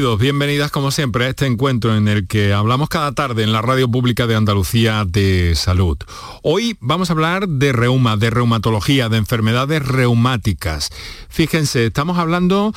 [0.00, 3.86] Bienvenidas como siempre a este encuentro en el que hablamos cada tarde en la radio
[3.86, 5.98] pública de Andalucía de salud.
[6.42, 10.88] Hoy vamos a hablar de reuma, de reumatología, de enfermedades reumáticas.
[11.28, 12.72] Fíjense, estamos hablando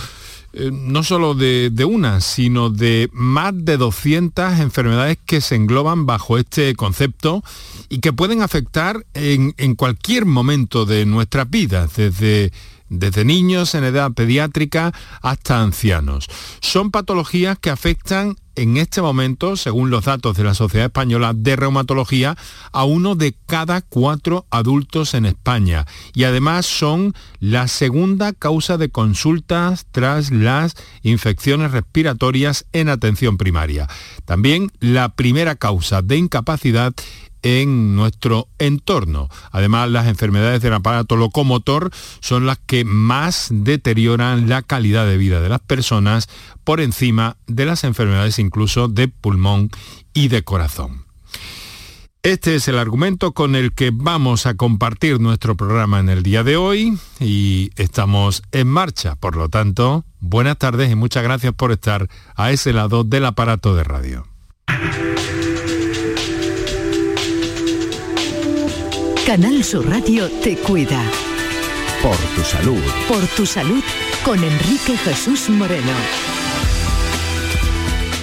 [0.51, 6.37] eh, no solo de, una, sino de más de 200 enfermedades que se engloban bajo
[6.37, 7.41] este concepto
[7.87, 12.51] y que pueden afectar en, en cualquier momento de nuestra vida, desde
[12.99, 16.27] desde niños en edad pediátrica hasta ancianos.
[16.61, 21.55] Son patologías que afectan en este momento, según los datos de la Sociedad Española de
[21.55, 22.37] Reumatología,
[22.71, 25.87] a uno de cada cuatro adultos en España.
[26.13, 33.87] Y además son la segunda causa de consultas tras las infecciones respiratorias en atención primaria.
[34.25, 36.93] También la primera causa de incapacidad
[37.43, 39.29] en nuestro entorno.
[39.51, 45.41] Además, las enfermedades del aparato locomotor son las que más deterioran la calidad de vida
[45.41, 46.27] de las personas
[46.63, 49.69] por encima de las enfermedades incluso de pulmón
[50.13, 51.03] y de corazón.
[52.23, 56.45] Este es el argumento con el que vamos a compartir nuestro programa en el día
[56.45, 59.15] de hoy y estamos en marcha.
[59.15, 62.07] Por lo tanto, buenas tardes y muchas gracias por estar
[62.37, 64.25] a ese lado del aparato de radio.
[69.25, 71.01] Canal Sur Radio te cuida.
[72.01, 72.81] Por tu salud.
[73.07, 73.81] Por tu salud
[74.25, 75.93] con Enrique Jesús Moreno.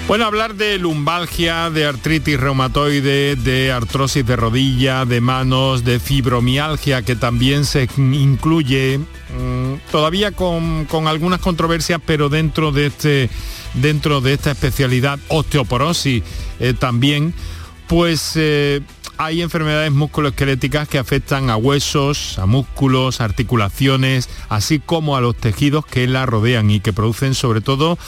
[0.07, 7.01] Bueno, hablar de lumbalgia, de artritis reumatoide, de artrosis de rodilla, de manos, de fibromialgia,
[7.01, 13.31] que también se incluye, mm, todavía con, algunas controversias, pero dentro de, este,
[13.73, 16.23] dentro de esta especialidad, osteoporosis
[16.61, 17.33] eh, también,
[17.87, 18.83] pues eh,
[19.23, 25.85] hay enfermedades musculoesqueléticas que afectan a huesos, a músculos, articulaciones, así como a los tejidos
[25.85, 27.99] que la rodean y que producen sobre todo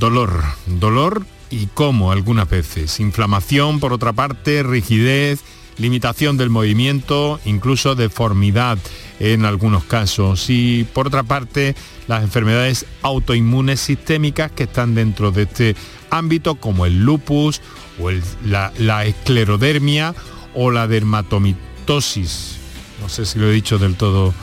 [0.00, 0.42] dolor.
[0.66, 2.98] Dolor y como algunas veces.
[2.98, 5.44] Inflamación, por otra parte, rigidez,
[5.78, 8.78] limitación del movimiento, incluso deformidad
[9.20, 10.46] en algunos casos.
[10.50, 11.76] Y por otra parte,
[12.08, 15.76] las enfermedades autoinmunes sistémicas que están dentro de este
[16.10, 17.60] ámbito, como el lupus
[18.00, 18.10] o
[18.44, 20.14] la, esclerodermia
[20.54, 22.56] o la dermatomitosis.
[23.00, 24.34] No sé si lo he dicho del todo,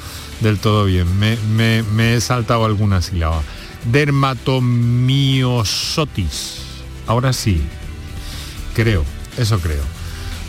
[0.41, 3.41] del todo bien, me, he saltado alguna sílaba.
[3.91, 6.59] Dermatomiosotis.
[7.07, 7.61] Ahora sí,
[8.73, 9.03] creo,
[9.37, 9.83] eso creo.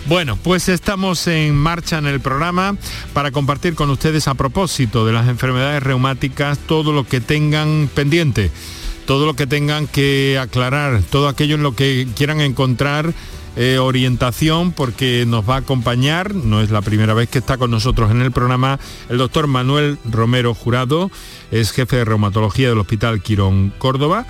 [0.06, 2.76] Bueno, pues estamos en marcha en el programa
[3.14, 8.50] para compartir con ustedes a propósito de las enfermedades reumáticas todo lo que tengan pendiente
[9.06, 13.12] todo lo que tengan que aclarar, todo aquello en lo que quieran encontrar
[13.56, 17.70] eh, orientación porque nos va a acompañar, no es la primera vez que está con
[17.70, 21.10] nosotros en el programa, el doctor Manuel Romero Jurado,
[21.52, 24.26] es jefe de reumatología del Hospital Quirón Córdoba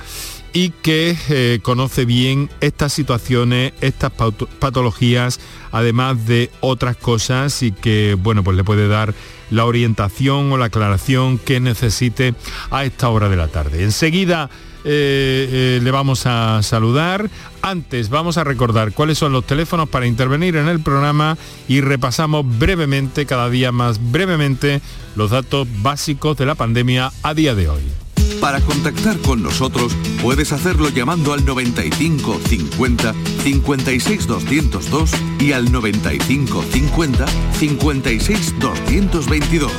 [0.54, 4.12] y que eh, conoce bien estas situaciones, estas
[4.60, 5.40] patologías,
[5.72, 9.14] además de otras cosas y que, bueno, pues le puede dar
[9.50, 12.34] la orientación o la aclaración que necesite
[12.70, 13.82] a esta hora de la tarde.
[13.82, 14.48] Enseguida
[14.84, 17.28] eh, eh, le vamos a saludar.
[17.60, 21.36] Antes vamos a recordar cuáles son los teléfonos para intervenir en el programa
[21.66, 24.80] y repasamos brevemente, cada día más brevemente,
[25.16, 28.03] los datos básicos de la pandemia a día de hoy.
[28.40, 36.62] Para contactar con nosotros puedes hacerlo llamando al 95 50 56 202 y al 95
[36.70, 37.26] 50
[37.58, 39.72] 56 222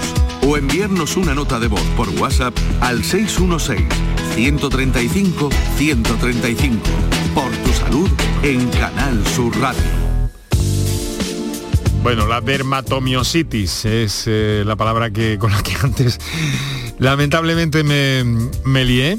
[0.48, 3.86] o enviarnos una nota de voz por WhatsApp al 616
[4.36, 6.80] 135 135
[7.34, 8.10] por tu salud
[8.44, 10.06] en Canal Sur Radio.
[12.04, 16.20] Bueno, la dermatomiositis es eh, la palabra que con la que antes
[17.00, 18.24] Lamentablemente me,
[18.64, 19.18] me lié.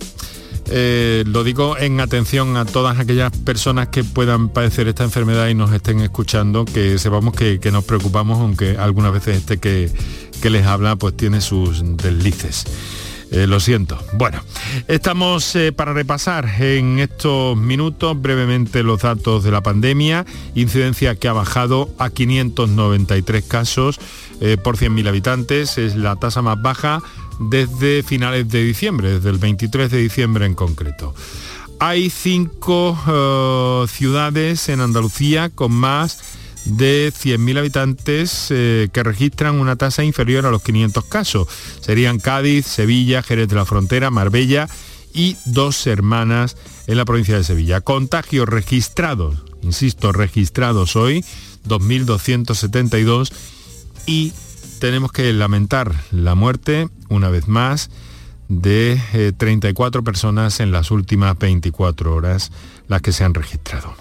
[0.69, 5.55] Eh, lo digo en atención a todas aquellas personas que puedan padecer esta enfermedad y
[5.55, 9.91] nos estén escuchando, que sepamos que, nos preocupamos, aunque algunas veces este que,
[10.43, 12.65] les habla pues tiene sus deslices.
[13.33, 13.99] Eh, lo siento.
[14.13, 14.41] Bueno,
[14.87, 20.25] estamos eh, para repasar en estos minutos brevemente los datos de la pandemia,
[20.55, 23.99] incidencia que ha bajado a 593 casos
[24.63, 27.03] por 100.000 habitantes, es la tasa más baja
[27.39, 31.15] desde finales de diciembre, desde el 23 de diciembre en concreto.
[31.79, 36.19] Hay cinco eh, ciudades en Andalucía con más
[36.65, 41.49] de 100.000 habitantes eh, que registran una tasa inferior a los 500 casos.
[41.81, 44.69] Serían Cádiz, Sevilla, Jerez de la Frontera, Marbella
[45.15, 46.57] y dos hermanas
[46.87, 47.81] en la provincia de Sevilla.
[47.81, 51.25] Contagios registrados, insisto, registrados hoy,
[51.67, 53.33] 2.272
[54.07, 54.33] y
[54.79, 57.91] tenemos que lamentar la muerte, una vez más,
[58.49, 62.53] de 34 personas en las últimas 24 horas
[62.89, 63.95] las que se han registrado.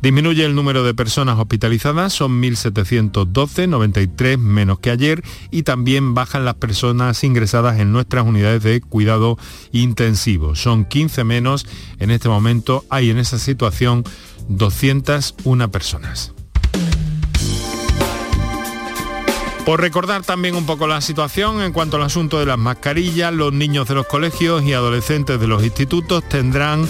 [0.00, 6.44] Disminuye el número de personas hospitalizadas, son 1.712, 93 menos que ayer, y también bajan
[6.44, 9.38] las personas ingresadas en nuestras unidades de cuidado
[9.72, 10.54] intensivo.
[10.54, 11.66] Son 15 menos,
[11.98, 14.04] en este momento hay en esa situación
[14.48, 16.32] 201 personas.
[19.68, 23.52] Por recordar también un poco la situación en cuanto al asunto de las mascarillas, los
[23.52, 26.88] niños de los colegios y adolescentes de los institutos tendrán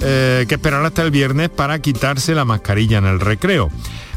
[0.00, 3.68] eh, que esperar hasta el viernes para quitarse la mascarilla en el recreo.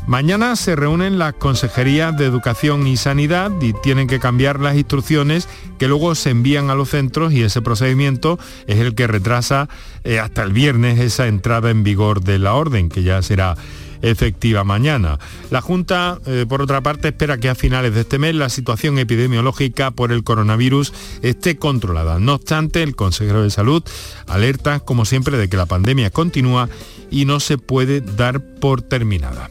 [0.08, 5.50] Mañana se reúnen las consejerías de Educación y Sanidad y tienen que cambiar las instrucciones
[5.78, 9.68] que luego se envían a los centros y ese procedimiento es el que retrasa
[10.06, 13.58] eh, hasta el viernes esa entrada en vigor de la orden, que ya será
[14.02, 15.20] efectiva mañana.
[15.50, 19.00] La Junta, eh, por otra parte, espera que a finales de este mes la situación
[19.00, 22.20] epidemiológica por el coronavirus esté controlada.
[22.20, 23.84] No obstante, el consejero de Salud
[24.28, 26.70] alerta, como siempre, de que la pandemia continúa
[27.10, 29.50] y no se puede dar por terminada.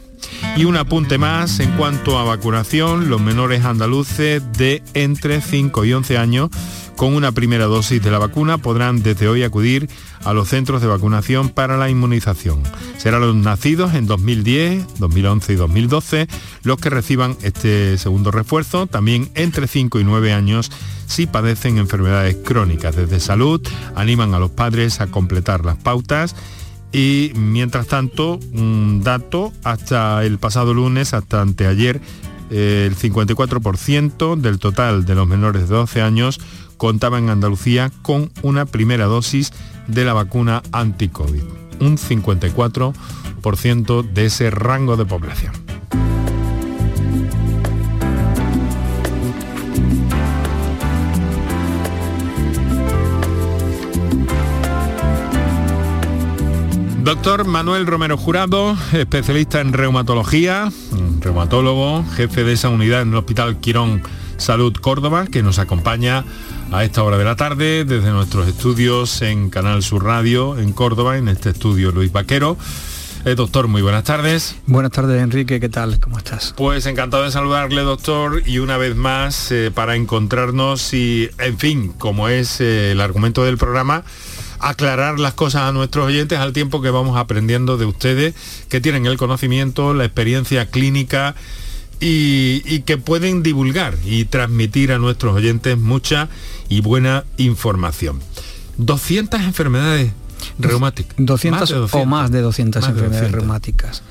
[0.55, 5.93] Y un apunte más en cuanto a vacunación, los menores andaluces de entre 5 y
[5.93, 6.49] 11 años
[6.97, 9.87] con una primera dosis de la vacuna podrán desde hoy acudir
[10.25, 12.63] a los centros de vacunación para la inmunización.
[12.97, 16.27] Serán los nacidos en 2010, 2011 y 2012
[16.63, 20.71] los que reciban este segundo refuerzo, también entre 5 y 9 años
[21.05, 22.95] si padecen enfermedades crónicas.
[22.95, 23.61] Desde salud
[23.95, 26.35] animan a los padres a completar las pautas
[26.91, 32.01] y mientras tanto, un dato, hasta el pasado lunes, hasta anteayer,
[32.49, 36.39] el 54% del total de los menores de 12 años
[36.77, 39.51] contaba en Andalucía con una primera dosis
[39.87, 41.43] de la vacuna anti-COVID.
[41.79, 45.53] Un 54% de ese rango de población.
[57.07, 60.69] Doctor Manuel Romero Jurado, especialista en reumatología,
[61.21, 64.03] reumatólogo, jefe de esa unidad en el Hospital Quirón
[64.35, 66.25] Salud Córdoba, que nos acompaña
[66.71, 71.17] a esta hora de la tarde desde nuestros estudios en Canal Sur Radio en Córdoba,
[71.17, 72.57] en este estudio Luis Vaquero.
[73.25, 74.55] Eh, doctor, muy buenas tardes.
[74.65, 75.99] Buenas tardes, Enrique, ¿qué tal?
[75.99, 76.53] ¿Cómo estás?
[76.55, 81.93] Pues encantado de saludarle, doctor, y una vez más eh, para encontrarnos y, en fin,
[81.97, 84.03] como es eh, el argumento del programa,
[84.59, 88.35] aclarar las cosas a nuestros oyentes al tiempo que vamos aprendiendo de ustedes,
[88.69, 91.35] que tienen el conocimiento, la experiencia clínica
[91.99, 96.29] y, que pueden divulgar y transmitir a nuestros oyentes mucha
[96.69, 98.19] y buena información.
[98.77, 100.11] 200 enfermedades
[100.59, 101.15] reumáticas.
[101.17, 104.03] 200, o más de 200 enfermedades reumáticas.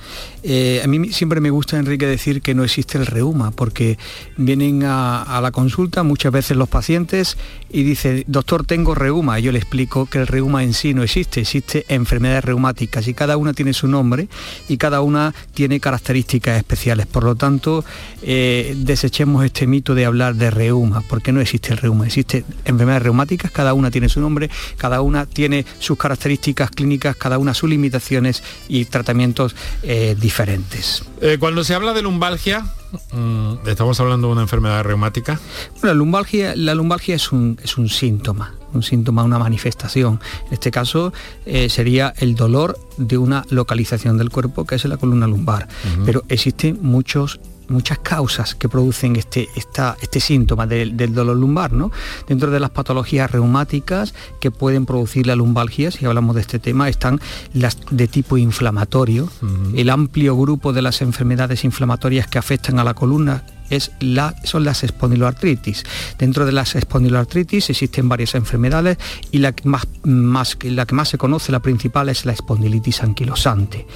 [0.43, 3.99] Eh, a mí siempre me gusta, Enrique, decir que no existe el reuma, porque
[4.37, 7.37] vienen a, la consulta muchas veces los pacientes
[7.69, 9.39] y dicen, doctor, tengo reuma.
[9.39, 13.15] Y yo le explico que el reuma en sí no existe, existe enfermedades reumáticas y
[13.15, 14.29] cada una tiene su nombre
[14.69, 17.07] y cada una tiene características especiales.
[17.07, 17.85] Por lo tanto,
[18.23, 23.03] eh, desechemos este mito de hablar de reuma, porque no existe el reuma, existe enfermedades
[23.03, 27.69] reumáticas, cada una tiene su nombre, cada una tiene sus características clínicas, cada una sus
[27.69, 31.03] limitaciones y tratamientos eh, diferentes diferentes.
[31.23, 32.67] Eh, cuando se habla de lumbalgia,
[33.13, 35.41] mm, estamos hablando de una enfermedad reumática.
[35.81, 40.21] Bueno, la lumbalgia, la lumbalgia es un, es un síntoma, un síntoma, una manifestación.
[40.49, 41.15] En este caso
[41.47, 45.69] eh, sería el dolor de una localización del cuerpo que es la columna lumbar.
[46.05, 51.73] Pero existen muchos muchas causas que producen este, este síntoma del, dolor lumbar.
[51.73, 51.91] ¿no?
[52.27, 56.89] Dentro de las patologías reumáticas que pueden producir la lumbalgia, si hablamos de este tema,
[56.89, 57.21] están
[57.53, 59.29] las de tipo inflamatorio,
[59.75, 64.65] el amplio grupo de las enfermedades inflamatorias que afectan a la columna es la, son
[64.65, 65.85] las espondiloartritis.
[66.19, 68.99] Dentro de las espondiloartritis existen varias enfermedades
[69.31, 73.03] y la que más, más, la que más se conoce, la principal, es la espondilitis
[73.03, 73.87] anquilosante.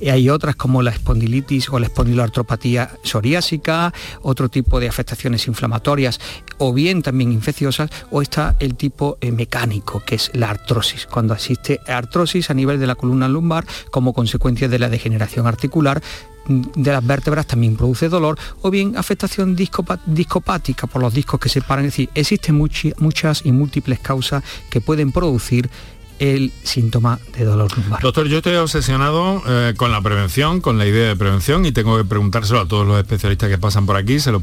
[0.00, 6.20] Y hay otras como la espondilitis o la espondiloartropatía psoriásica, otro tipo de afectaciones inflamatorias
[6.58, 11.34] o bien también infecciosas, o está el tipo eh, mecánico, que es la artrosis, cuando
[11.34, 16.02] existe artrosis a nivel de la columna lumbar como consecuencia de la degeneración articular
[16.50, 21.62] de las vértebras también produce dolor o bien afectación discopática por los discos que se
[21.62, 21.84] paran.
[21.86, 25.70] Es decir, existen muchas y múltiples causas que pueden producir
[26.18, 28.02] el síntoma de dolor lumbar.
[28.02, 31.96] Doctor, yo estoy obsesionado eh, con la prevención, con la idea de prevención y tengo
[31.96, 34.42] que preguntárselo a todos los especialistas que pasan por aquí, se lo,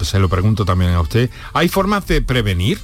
[0.00, 1.28] se lo pregunto también a usted.
[1.52, 2.78] ¿Hay formas de prevenir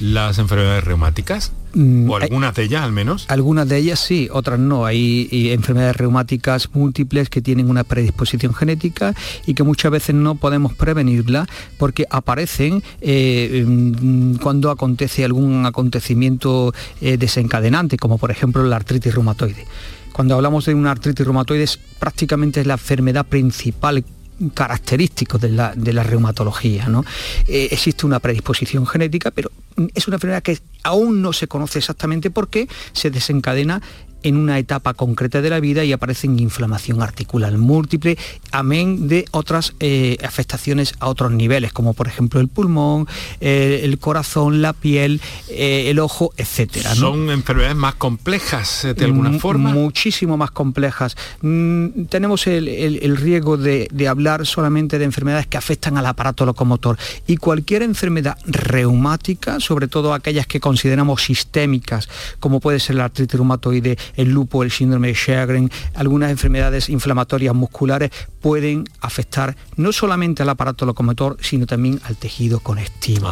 [0.00, 1.52] las enfermedades reumáticas?
[1.74, 3.26] Mm, ¿O algunas de ellas al menos?
[3.28, 4.84] Algunas de ellas sí, otras no.
[4.84, 9.14] Hay, enfermedades reumáticas múltiples que tienen una predisposición genética
[9.46, 11.46] y que muchas veces no podemos prevenirla
[11.78, 19.14] porque aparecen eh, mm, cuando acontece algún acontecimiento eh, desencadenante, como por ejemplo la artritis
[19.14, 19.66] reumatoide.
[20.12, 24.04] Cuando hablamos de una artritis reumatoide es prácticamente la enfermedad principal
[24.50, 26.88] característico de la, reumatología.
[26.88, 27.04] ¿no?
[27.46, 29.50] Eh, existe una predisposición genética, pero
[29.94, 33.80] es una enfermedad que aún no se conoce exactamente por qué se desencadena
[34.22, 38.18] en una etapa concreta de la vida y aparecen inflamación articular múltiple,
[38.50, 43.06] amén de otras eh, afectaciones a otros niveles, como por ejemplo el pulmón,
[43.40, 46.94] eh, el corazón, la piel, eh, el ojo, etcétera.
[46.94, 49.72] ¿Son enfermedades más complejas de alguna forma?
[49.72, 51.16] Muchísimo más complejas.
[51.40, 56.98] Mm, tenemos el, riesgo de, de, hablar solamente de enfermedades que afectan al aparato locomotor
[57.26, 62.08] y cualquier enfermedad reumática, sobre todo aquellas que consideramos sistémicas,
[62.40, 67.54] como puede ser la artritis reumatoide, el lupo, el síndrome de Sjögren, algunas enfermedades inflamatorias
[67.54, 73.28] musculares pueden afectar no solamente al aparato locomotor, sino también al tejido conectivo.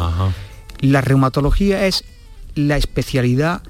[0.79, 2.03] La reumatología es
[2.55, 3.61] la especialidad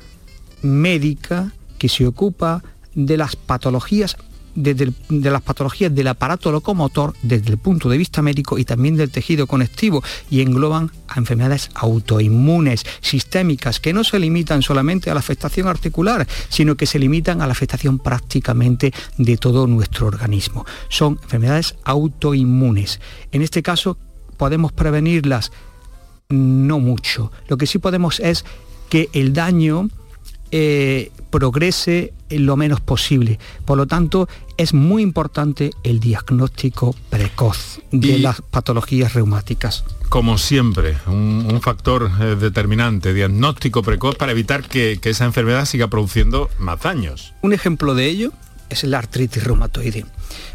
[0.62, 2.64] médica que se ocupa
[2.94, 4.18] de las patologías
[4.56, 9.12] de las patologías del aparato locomotor desde el punto de vista médico y también del
[9.12, 15.20] tejido conectivo y engloban a enfermedades autoinmunes, sistémicas, que no se limitan solamente a la
[15.20, 20.66] afectación articular, sino que se limitan a la afectación prácticamente de todo nuestro organismo.
[20.90, 23.00] Son enfermedades autoinmunes.
[23.32, 23.98] En este caso
[24.38, 25.52] podemos prevenirlas
[26.30, 27.32] no mucho.
[27.48, 28.46] Lo que sí podemos es
[28.90, 29.90] que el daño
[30.52, 33.40] eh, progrese lo menos posible.
[33.66, 34.28] Por lo tanto,
[34.58, 39.84] es muy importante el diagnóstico precoz de las patologías reumáticas.
[40.10, 45.88] Como siempre, un, factor eh, determinante, diagnóstico precoz para evitar que, que esa enfermedad siga
[45.88, 47.34] produciendo más daños.
[47.42, 48.32] Un ejemplo de ello
[48.70, 50.06] es la artritis reumatoide.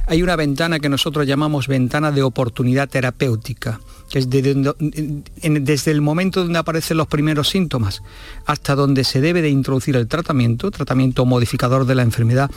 [0.07, 6.43] Hay una ventana que nosotros llamamos ventana de oportunidad terapéutica, que es desde el momento
[6.43, 8.03] donde aparecen los primeros síntomas
[8.45, 12.51] hasta donde se debe de introducir el tratamiento, tratamiento modificador de la enfermedad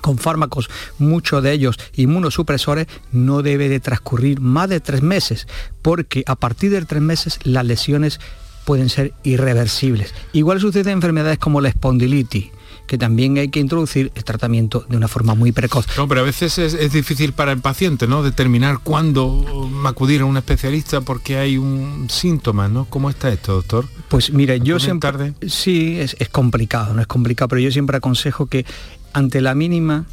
[0.00, 5.48] con fármacos, muchos de ellos inmunosupresores, no debe de transcurrir más de tres meses,
[5.82, 8.20] porque a partir de tres meses las lesiones
[8.64, 10.14] pueden ser irreversibles.
[10.32, 12.50] Igual sucede en enfermedades como la espondilitis,
[12.88, 15.86] que también hay que introducir el tratamiento de una forma muy precoz.
[15.96, 18.22] No, pero a veces es, difícil para el paciente, ¿no?
[18.24, 22.86] Determinar cuándo acudir a un especialista porque hay un síntoma, ¿no?
[22.86, 23.86] ¿Cómo está esto, doctor?
[24.08, 25.12] Pues mira, yo siempre...
[25.12, 25.34] Tarde?
[25.46, 28.64] Sí, es, complicado, no es complicado, pero yo siempre aconsejo que
[29.12, 30.06] ante la mínima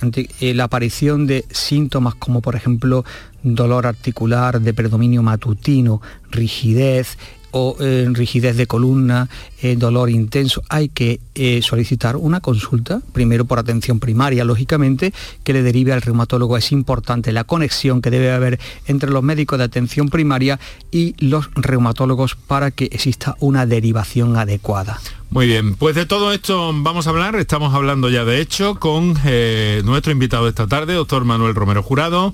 [0.00, 3.04] ante eh, la aparición de síntomas como por ejemplo
[3.42, 7.18] dolor articular de predominio matutino, rigidez,
[7.50, 9.28] o eh, rigidez de columna,
[9.62, 15.12] eh, dolor intenso, hay que eh, solicitar una consulta, primero por atención primaria, lógicamente,
[15.44, 16.56] que le derive al reumatólogo.
[16.56, 20.58] Es importante la conexión que debe haber entre los médicos de atención primaria
[20.90, 25.00] y los reumatólogos para que exista una derivación adecuada.
[25.30, 29.14] Muy bien, pues de todo esto vamos a hablar, estamos hablando ya de hecho con
[29.26, 32.32] eh, nuestro invitado de esta tarde, doctor Manuel Romero Jurado,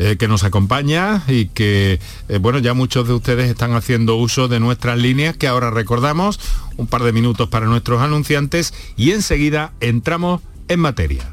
[0.00, 4.48] eh, que nos acompaña y que, eh, bueno, ya muchos de ustedes están haciendo uso
[4.48, 6.40] de nuestras líneas que ahora recordamos,
[6.76, 11.32] un par de minutos para nuestros anunciantes y enseguida entramos en materia.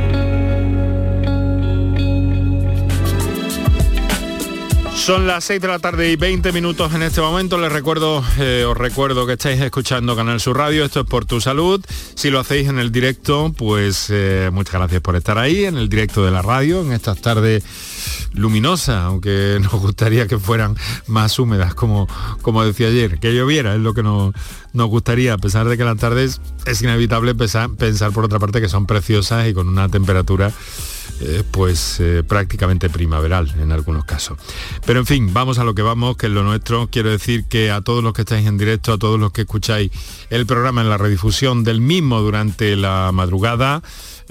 [5.01, 7.57] Son las 6 de la tarde y 20 minutos en este momento.
[7.57, 10.85] Les recuerdo, eh, os recuerdo que estáis escuchando Canal Sur Radio.
[10.85, 11.83] Esto es por tu salud.
[12.13, 15.89] Si lo hacéis en el directo, pues eh, muchas gracias por estar ahí, en el
[15.89, 17.63] directo de la radio, en estas tardes
[18.33, 20.77] luminosas, aunque nos gustaría que fueran
[21.07, 22.07] más húmedas, como,
[22.43, 24.35] como decía ayer, que lloviera, es lo que nos,
[24.71, 28.61] nos gustaría, a pesar de que las tardes es inevitable pensar, pensar por otra parte
[28.61, 30.51] que son preciosas y con una temperatura
[31.21, 34.37] eh, pues eh, prácticamente primaveral en algunos casos.
[34.85, 36.89] Pero en fin, vamos a lo que vamos, que es lo nuestro.
[36.91, 39.91] Quiero decir que a todos los que estáis en directo, a todos los que escucháis
[40.29, 43.81] el programa en la redifusión del mismo durante la madrugada,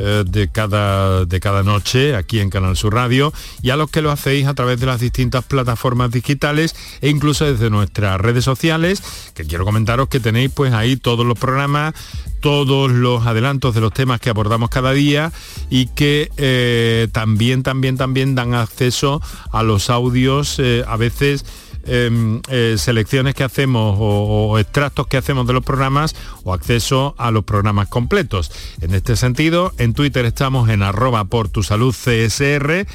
[0.03, 4.01] eh, de, cada, de cada noche aquí en Canal Sur Radio y a los que
[4.01, 9.03] lo hacéis a través de las distintas plataformas digitales e incluso desde nuestras redes sociales,
[9.35, 11.93] que quiero comentaros que tenéis pues ahí todos los programas,
[12.41, 15.33] todos los adelantos de los temas que abordamos cada día
[15.69, 19.21] y que eh, también, también, también dan acceso
[19.53, 21.45] a los audios eh, a veces
[21.85, 27.31] Em, eh, selecciones que hacemos o, extractos que hacemos de los programas o acceso a
[27.31, 28.53] los programas completos.
[28.83, 32.87] En este sentido, en Twitter estamos en arroba por tu salud CSR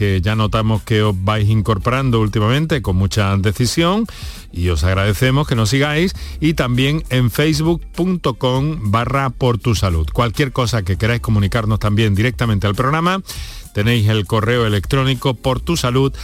[0.00, 4.06] que ya notamos que os vais incorporando últimamente con mucha decisión
[4.50, 10.08] y os agradecemos que nos sigáis y también en facebook.com barra por salud.
[10.10, 13.20] Cualquier cosa que queráis comunicarnos también directamente al programa,
[13.74, 16.14] tenéis el correo electrónico por tu salud.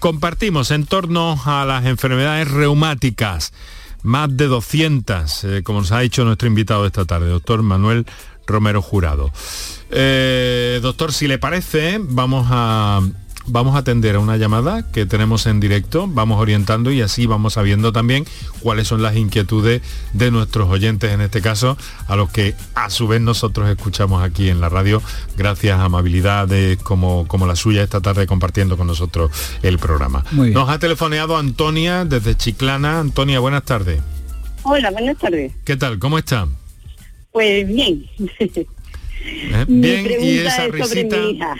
[0.00, 3.52] Compartimos en torno a las enfermedades reumáticas,
[4.02, 8.04] más de 200, eh, como nos ha dicho nuestro invitado esta tarde, doctor Manuel
[8.48, 9.30] Romero Jurado.
[9.90, 13.00] Eh, doctor, si le parece, vamos a
[13.46, 17.54] vamos a atender a una llamada que tenemos en directo, vamos orientando y así vamos
[17.54, 18.24] sabiendo también
[18.60, 21.76] cuáles son las inquietudes de nuestros oyentes, en este caso,
[22.08, 25.02] a los que a su vez nosotros escuchamos aquí en la radio,
[25.36, 29.30] gracias a amabilidades como, como la suya esta tarde compartiendo con nosotros
[29.62, 30.24] el programa.
[30.32, 33.00] Nos ha telefoneado Antonia desde Chiclana.
[33.00, 34.00] Antonia, buenas tardes.
[34.62, 35.52] Hola, buenas tardes.
[35.64, 35.98] ¿Qué tal?
[35.98, 36.48] ¿Cómo está?
[37.30, 38.06] Pues bien.
[39.26, 41.56] Eh, bien, y esa risita.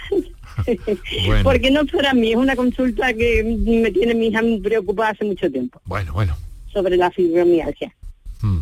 [1.43, 5.51] Porque no para mí, es una consulta que me tiene mi hija preocupada hace mucho
[5.51, 5.81] tiempo.
[5.85, 6.37] Bueno, bueno.
[6.73, 7.93] Sobre la fibromialgia.
[8.41, 8.61] Hmm.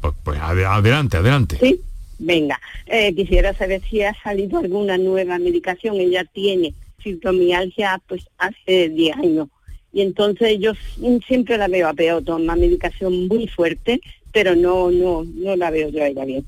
[0.00, 1.58] Pues, pues adelante, adelante.
[1.60, 1.80] Sí,
[2.18, 2.60] venga.
[2.86, 5.96] Eh, quisiera saber si ha salido alguna nueva medicación.
[5.96, 9.48] Ella tiene fibromialgia pues hace 10 años.
[9.92, 10.72] Y entonces yo
[11.26, 14.00] siempre la veo a peor, toma medicación muy fuerte,
[14.32, 16.44] pero no, no, no la veo yo a ella bien.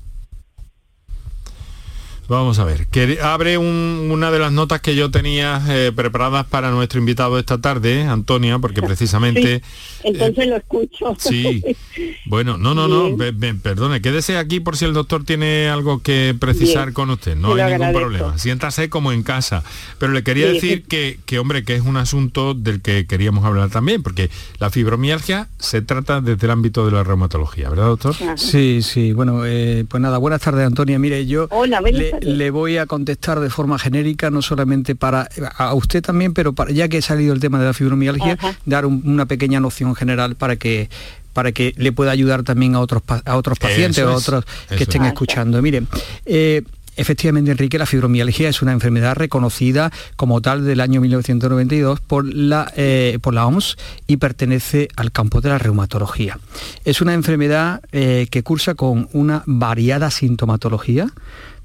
[2.29, 6.71] Vamos a ver, que abre una de las notas que yo tenía eh, preparadas para
[6.71, 9.61] nuestro invitado esta tarde, Antonia, porque precisamente...
[10.03, 11.15] entonces lo escucho.
[11.19, 11.63] Sí,
[12.25, 13.17] bueno, no, no, no,
[13.61, 17.73] perdone, quédese aquí por si el doctor tiene algo que precisar con usted, no hay
[17.73, 19.63] ningún problema, siéntase como en casa.
[19.97, 23.69] Pero le quería decir que, que, hombre, que es un asunto del que queríamos hablar
[23.69, 28.15] también, porque la fibromialgia se trata desde el ámbito de la reumatología, ¿verdad, doctor?
[28.37, 31.47] Sí, sí, bueno, eh, pues nada, buenas tardes, Antonia, mire, yo...
[31.51, 32.12] Hola, le
[32.51, 36.87] voy a contestar de forma genérica, no solamente para a usted también, pero para, ya
[36.87, 40.89] que ha salido el tema de la fibromialgia, dar una pequeña noción general para que
[41.33, 44.83] para que le pueda ayudar también a otros a otros pacientes o a otros que
[44.83, 45.61] estén escuchando.
[45.61, 45.87] Miren,
[46.25, 46.63] eh,
[46.95, 52.71] Efectivamente, Enrique, la fibromialgia es una enfermedad reconocida como tal del año 1992 por la,
[52.75, 56.37] eh, por la OMS y pertenece al campo de la reumatología.
[56.85, 61.11] Es una enfermedad eh, que cursa con una variada sintomatología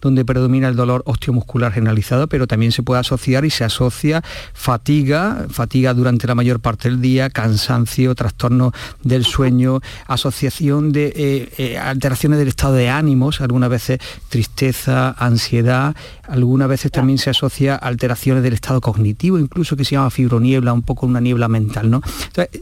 [0.00, 5.46] donde predomina el dolor osteomuscular generalizado, pero también se puede asociar y se asocia fatiga,
[5.50, 11.78] fatiga durante la mayor parte del día, cansancio, trastorno del sueño, asociación de eh, eh,
[11.78, 15.94] alteraciones del estado de ánimos, algunas veces tristeza, ansiedad,
[16.26, 20.82] algunas veces también se asocia alteraciones del estado cognitivo, incluso que se llama fibroniebla, un
[20.82, 21.90] poco una niebla mental.
[21.90, 22.02] ¿no?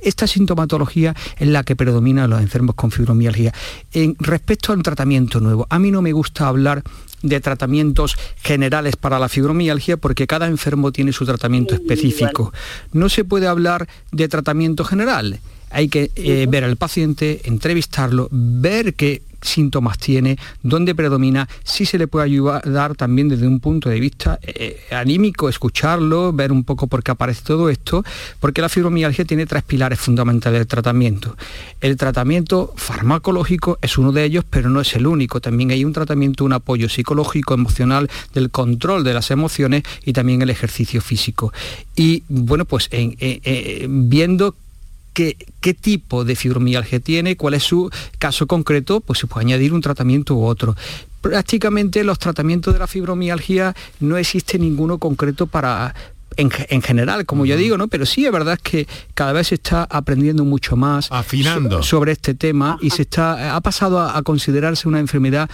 [0.02, 3.52] esta sintomatología es la que predomina en los enfermos con fibromialgia.
[3.92, 6.82] En, respecto a un tratamiento nuevo, a mí no me gusta hablar
[7.22, 12.52] de tratamientos generales para la fibromialgia porque cada enfermo tiene su tratamiento específico.
[12.92, 15.40] No se puede hablar de tratamiento general.
[15.76, 21.98] Hay que eh, ver al paciente, entrevistarlo, ver que síntomas tiene, dónde predomina, si se
[21.98, 26.86] le puede ayudar también desde un punto de vista eh, anímico, escucharlo, ver un poco
[26.86, 28.02] por qué aparece todo esto,
[28.40, 31.36] porque la fibromialgia tiene tres pilares fundamentales del tratamiento.
[31.82, 35.42] El tratamiento farmacológico es uno de ellos, pero no es el único.
[35.42, 40.40] También hay un tratamiento, un apoyo psicológico, emocional, del control de las emociones y también
[40.40, 41.52] el ejercicio físico.
[41.94, 43.14] Y bueno, pues en,
[44.08, 44.54] viendo
[45.16, 49.72] qué, qué tipo de fibromialgia tiene, cuál es su caso concreto, pues se puede añadir
[49.72, 50.76] un tratamiento u otro
[51.22, 55.92] prácticamente los tratamientos de la fibromialgia no existe ninguno concreto para,
[56.36, 57.88] en, general, como yo digo, ¿no?
[57.88, 61.82] Pero sí es verdad que cada vez se está aprendiendo mucho más Afinando.
[61.82, 65.50] sobre este tema y se está ha pasado a considerarse una enfermedad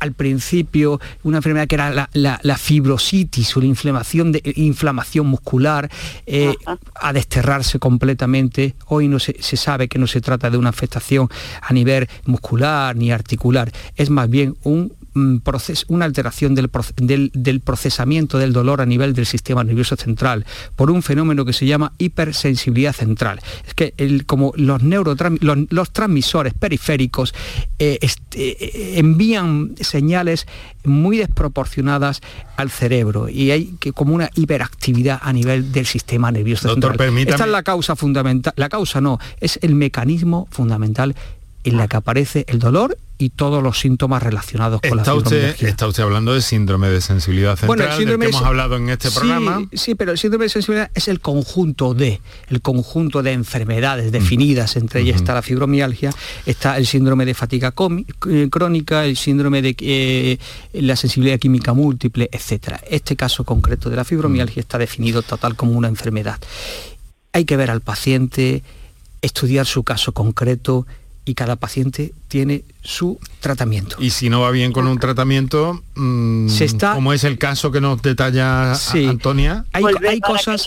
[0.00, 5.90] al principio una enfermedad que era la, fibrositis o la inflamación, de, inflamación muscular,
[6.26, 6.54] eh,
[6.94, 8.74] a desterrarse completamente.
[8.86, 11.28] Hoy no se, se, sabe que no se trata de una afectación
[11.60, 14.92] a nivel muscular ni articular, es más bien un
[15.88, 16.68] una alteración del,
[17.60, 20.44] procesamiento del dolor a nivel del sistema nervioso central
[20.76, 23.40] por un fenómeno que se llama hipersensibilidad central.
[23.66, 23.94] Es que
[24.26, 27.34] como los, los, transmisores periféricos
[27.78, 30.46] eh, este, envían señales
[30.84, 32.20] muy desproporcionadas
[32.56, 36.98] al cerebro y hay que, como una hiperactividad a nivel del sistema nervioso central.
[37.18, 41.14] Esta es la causa fundamental, la causa no, es el mecanismo fundamental
[41.64, 45.68] en la que aparece el dolor y todos los síntomas relacionados con la fibromialgia.
[45.68, 48.90] está usted hablando de síndrome de sensibilidad central, bueno, síndrome del que hemos hablado en
[48.90, 49.66] este programa.
[49.72, 54.76] Sí, pero el síndrome de sensibilidad es el conjunto de, el conjunto de enfermedades definidas,
[54.76, 56.10] entre ellas está la fibromialgia,
[56.44, 57.72] está el síndrome de fatiga
[58.28, 60.38] eh, crónica, el síndrome de eh,
[60.74, 62.80] la sensibilidad química múltiple, etcétera.
[62.90, 66.38] Este caso concreto de la fibromialgia está definido total como una enfermedad.
[67.32, 68.62] Hay que ver al paciente,
[69.22, 70.86] estudiar su caso concreto,
[71.26, 73.96] y cada paciente tiene su tratamiento.
[73.98, 76.48] Y si no va bien con un tratamiento, mm,
[76.94, 80.66] como es el caso que nos detalla Antonia, hay, cosas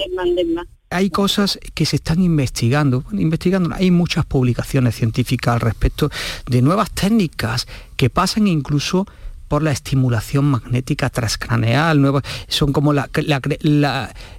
[0.89, 6.09] hay cosas que se están investigando, investigando, hay muchas publicaciones científicas al respecto
[6.47, 9.07] de nuevas técnicas que pasan incluso
[9.49, 11.99] por la estimulación magnética transcraneal,
[12.47, 13.09] son como la,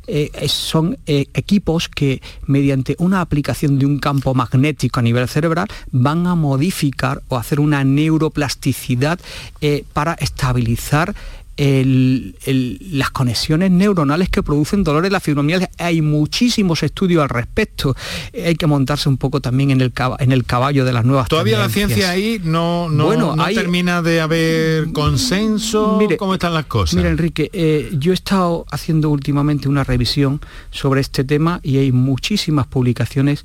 [0.07, 5.69] eh, son eh, equipos que mediante una aplicación de un campo magnético a nivel cerebral
[5.91, 9.21] van a modificar o hacer una neuroplasticidad
[9.61, 11.15] eh, para estabilizar
[11.61, 15.71] las conexiones neuronales que producen dolor en la fibromialgia.
[15.79, 17.95] Hay muchísimos estudios al respecto.
[18.33, 21.59] Hay que montarse un poco también en el, en el caballo de las nuevas Todavía
[21.59, 25.97] la ciencia ahí no, no, termina de haber consenso.
[25.99, 26.95] Mire, ¿Cómo están las cosas?
[26.95, 31.93] Mira, Enrique, eh, yo he estado haciendo últimamente una revisión sobre este tema y hay
[31.93, 33.45] muchísimas publicaciones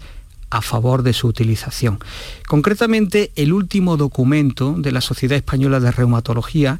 [0.50, 2.00] a favor de su utilización.
[2.48, 6.80] Concretamente, el último documento de la Sociedad Española de Reumatología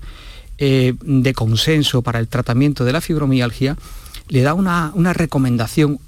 [0.58, 3.78] eh, de consenso para el tratamiento de la fibromialgia,
[4.28, 6.00] le da una, una recomendación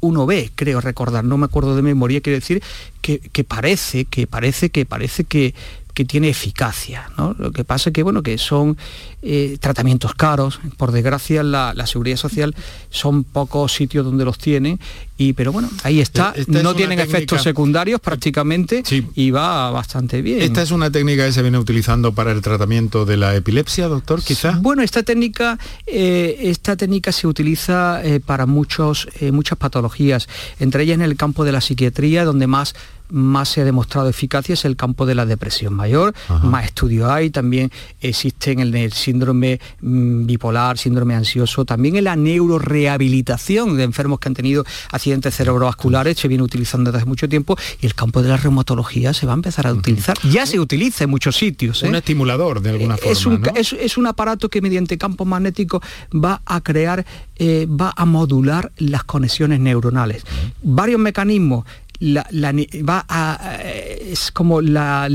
[0.00, 2.62] 1B, creo recordar, no me acuerdo de memoria, quiere decir
[3.00, 5.54] que, que, parece, que parece, que parece que,
[5.94, 7.08] que tiene eficacia.
[7.38, 8.76] Lo que pasa es que, bueno, que son
[9.22, 12.54] eh, tratamientos caros, por desgracia la, seguridad social
[12.90, 14.80] son pocos sitios donde los tienen,
[15.16, 18.82] y, pero bueno, ahí está, no tienen efectos secundarios prácticamente
[19.14, 20.42] y va bastante bien.
[20.42, 24.20] ¿Esta es una técnica que se viene utilizando para el tratamiento de la epilepsia, doctor,
[24.22, 24.60] quizás?
[24.60, 30.28] Bueno, esta técnica, eh, esta técnica se utiliza eh, para muchos, muchas patologías,
[30.58, 32.74] entre ellas en el campo de la psiquiatría, donde más
[33.10, 37.30] más se ha demostrado eficacia es el campo de la depresión mayor, más estudios hay,
[37.30, 44.18] también existen en el síndrome mm, bipolar, síndrome ansioso, también en la neurorehabilitación de enfermos
[44.18, 48.22] que han tenido accidentes cerebrovasculares, se viene utilizando desde hace mucho tiempo, y el campo
[48.22, 50.16] de la reumatología se va a empezar a utilizar.
[50.30, 51.82] Ya se utiliza en muchos sitios.
[51.82, 51.98] Un ¿eh?
[51.98, 53.12] estimulador de alguna forma.
[53.12, 57.04] Es un, es, un aparato que mediante campos magnéticos va a crear,
[57.36, 60.24] eh, va a modular las conexiones neuronales.
[60.62, 61.64] Varios mecanismos
[62.04, 62.52] la,
[62.88, 65.08] va a, es como la,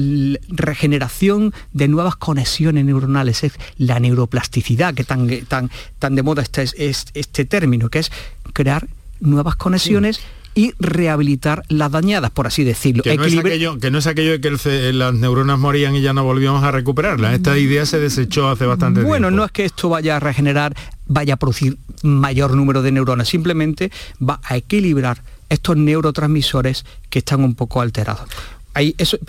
[0.49, 6.62] regeneración de nuevas conexiones neuronales, es la neuroplasticidad, que tan, tan, tan de moda está
[6.62, 8.12] es, este término, que es
[8.54, 8.88] crear
[9.19, 10.19] nuevas conexiones.
[10.56, 13.04] y rehabilitar las dañadas, por así decirlo.
[13.04, 16.12] Que no, es aquello, que no es aquello de que las neuronas morían y ya
[16.12, 17.36] no volvíamos a recuperarlas.
[17.36, 19.10] Esta idea se desechó hace bastante tiempo.
[19.10, 20.75] Bueno, no es que esto vaya a regenerar,
[21.06, 27.44] vaya a producir mayor número de neuronas, simplemente va a equilibrar estos neurotransmisores que están
[27.44, 28.28] un poco alterados.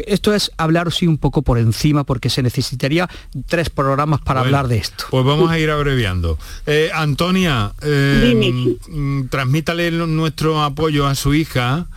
[0.07, 3.09] esto es hablar sí un poco por encima porque se necesitaría
[3.47, 5.05] tres programas para hablar de esto.
[5.11, 6.39] Pues vamos a ir abreviando.
[6.67, 11.89] Eh, Antonia, eh, mm, transmítale nuestro apoyo a su hija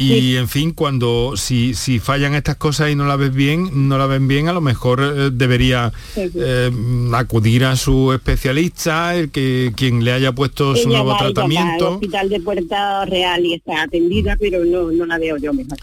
[0.00, 3.98] y en fin, cuando si, si fallan estas cosas y no la ves bien, no
[3.98, 6.70] la ven bien, a lo mejor eh, debería eh,
[7.12, 11.88] acudir a su especialista, el que quien le haya puesto su nuevo tratamiento.
[11.88, 15.78] Al hospital de Puerta Real y está atendida, pero no, no la veo yo mejor.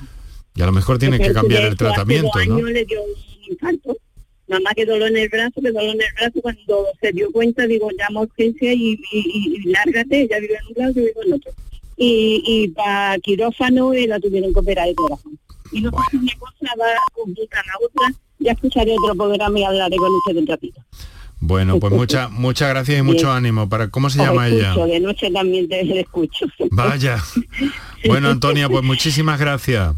[0.56, 2.62] Y a lo mejor tiene que cambiar el tratamiento, ¿no?
[2.62, 3.98] le dio un infarto.
[4.48, 7.32] Nada más que dolor en el brazo, que dolor en el brazo, cuando se dio
[7.32, 11.04] cuenta, digo, llamo a urgencia y, y, y, lárgate, ella vive en un lado, yo
[11.04, 11.52] vivo en otro
[11.98, 15.38] y, para quirófano y la tuvieron que operar de corazón.
[15.72, 19.64] Y no pasa una cosa va a complicar la otra, ya escucharé otro programa y
[19.64, 20.82] hablaré con usted un ratito.
[21.40, 23.70] Bueno, pues muchas muchas gracias y mucho ánimo.
[23.70, 24.74] Para, ¿Cómo se llama ella?
[24.74, 26.46] De noche también te escucho.
[26.72, 27.24] Vaya.
[28.06, 29.94] Bueno, Antonia, pues muchísimas gracias.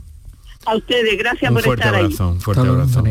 [0.66, 2.32] A ustedes, gracias por estar abrazo, ahí.
[2.32, 3.04] Un fuerte abrazo.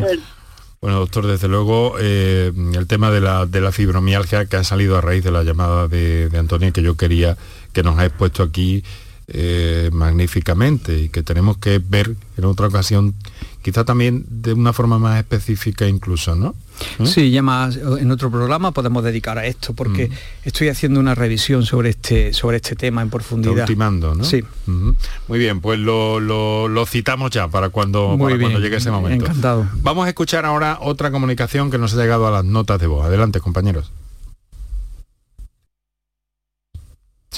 [0.80, 4.96] Bueno, doctor, desde luego eh, el tema de la, de la, fibromialgia que ha salido
[4.96, 7.36] a raíz de la llamada de, de Antonia que yo quería
[7.72, 8.82] que nos ha expuesto aquí
[9.30, 13.14] eh, magníficamente y que tenemos que ver en otra ocasión,
[13.60, 16.54] quizá también de una forma más específica incluso, ¿no?
[16.98, 17.04] ¿Eh?
[17.06, 20.12] Sí, ya más en otro programa podemos dedicar a esto, porque mm.
[20.44, 23.64] estoy haciendo una revisión sobre este, sobre este tema en profundidad.
[23.64, 24.24] ultimando, ¿no?
[24.24, 24.42] Sí.
[24.66, 29.26] Muy bien, pues lo, citamos ya para, cuando, cuando llegue ese momento.
[29.26, 29.68] Encantado.
[29.82, 33.04] Vamos a escuchar ahora otra comunicación que nos ha llegado a las notas de voz.
[33.04, 33.92] Adelante, compañeros.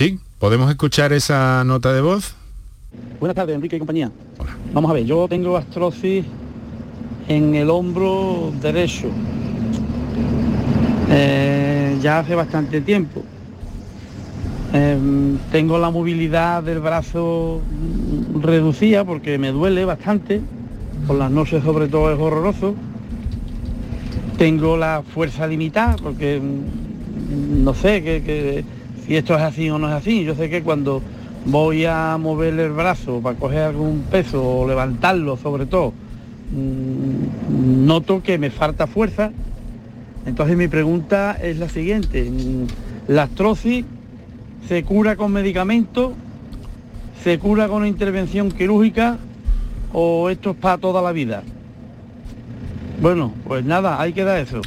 [0.01, 0.19] Sí.
[0.39, 2.35] ¿Podemos escuchar esa nota de voz?
[3.21, 4.11] Buenas tardes, Enrique y compañía.
[4.73, 6.25] Vamos a ver, yo tengo astrosis
[7.29, 9.09] en el hombro derecho.
[11.11, 13.23] Eh, ya hace bastante tiempo.
[14.73, 17.61] Em, tengo la movilidad del brazo
[18.41, 20.41] reducida porque me duele bastante.
[21.07, 22.75] Por las noches sobre todo es horroroso.
[24.39, 28.65] Tengo la fuerza limitada porque mm, no sé, que
[29.11, 30.23] y esto es así o no es así.
[30.23, 31.03] Yo sé que cuando
[31.45, 35.93] voy a mover el brazo para coger algún peso o levantarlo sobre todo,
[36.53, 39.33] mm, noto que me falta fuerza.
[40.27, 42.31] Entonces mi pregunta es la siguiente.
[42.31, 42.67] Mm,
[43.09, 43.85] ¿La astrosis
[44.69, 46.13] se cura con medicamentos?
[47.25, 49.19] ¿Se cura con intervención quirúrgica?
[49.93, 51.43] ¿O esto es para toda la vida?
[53.03, 54.61] Bueno, pues nada, hay que dar eso.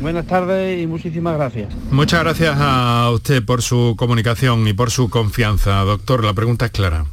[0.00, 1.74] Buenas tardes y muchísimas gracias.
[1.90, 5.80] Muchas gracias a usted por su comunicación y por su confianza.
[5.80, 7.06] Doctor, la pregunta es clara.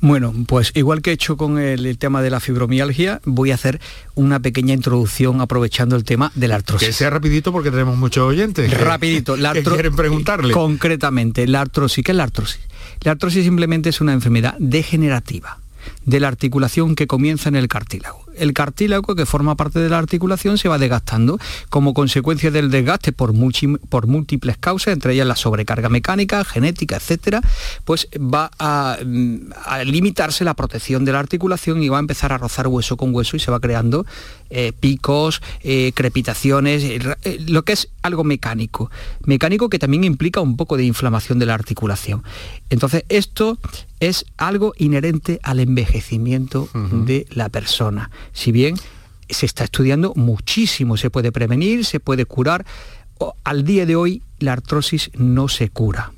[0.00, 3.80] Bueno, pues igual que he hecho con el, tema de la fibromialgia, voy a hacer
[4.14, 6.86] una pequeña introducción aprovechando el tema de la artrosis.
[6.86, 8.72] Que sea rapidito porque tenemos muchos oyentes.
[8.78, 9.36] Rapidito.
[9.36, 10.54] La que quieren preguntarle.
[10.54, 12.04] Concretamente, la artrosis.
[12.04, 12.60] ¿Qué es la artrosis?
[13.00, 15.58] La artrosis simplemente es una enfermedad degenerativa
[16.04, 18.27] de la articulación que comienza en el cartílago.
[18.38, 23.12] El cartílago que forma parte de la articulación se va desgastando como consecuencia del desgaste
[23.12, 23.32] por,
[23.88, 27.40] por múltiples causas, entre ellas la sobrecarga mecánica, genética, etcétera,
[27.84, 29.50] pues va a, mm,
[29.84, 33.36] limitarse la protección de la articulación y va a empezar a rozar hueso con hueso
[33.36, 34.06] y se va creando
[34.50, 38.90] eh, picos, eh, crepitaciones, eh, lo que es algo mecánico.
[39.24, 42.22] Mecánico que también implica un poco de inflamación de la articulación.
[42.70, 43.58] Entonces, esto
[44.00, 48.10] es algo inherente al envejecimiento de la persona.
[48.32, 48.76] Si bien
[49.28, 52.64] se está estudiando muchísimo, se puede prevenir, se puede curar,
[53.44, 56.12] al día de hoy la artrosis no se cura.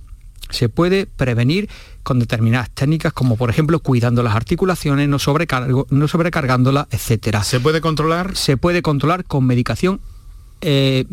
[0.50, 1.68] Se puede prevenir
[2.02, 7.42] con determinadas técnicas como por ejemplo cuidando las articulaciones, no, sobrecargo, no sobrecargándolas, etc.
[7.42, 8.36] ¿Se puede controlar?
[8.36, 10.00] Se puede controlar con medicación
[10.60, 11.04] eh,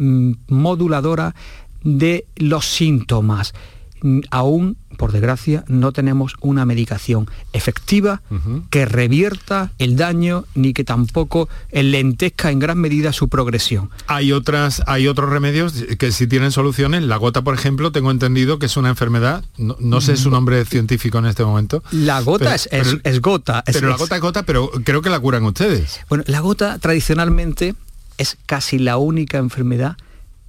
[0.48, 1.36] moduladora
[1.84, 3.54] de los síntomas.
[4.02, 8.22] Mm, aún, por desgracia, no tenemos una medicación efectiva
[8.70, 13.90] que revierta el daño ni que tampoco lentezca en gran medida su progresión.
[14.08, 17.04] Hay otras, hay otros remedios que si tienen soluciones.
[17.04, 19.44] La gota, por ejemplo, tengo entendido que es una enfermedad.
[19.58, 21.84] No, sé su nombre científico en este momento.
[21.92, 23.64] La gota es, gota.
[23.66, 26.00] pero la gota es gota, pero creo que la curan ustedes.
[26.10, 27.76] Bueno, la gota tradicionalmente
[28.18, 29.98] es casi la única enfermedad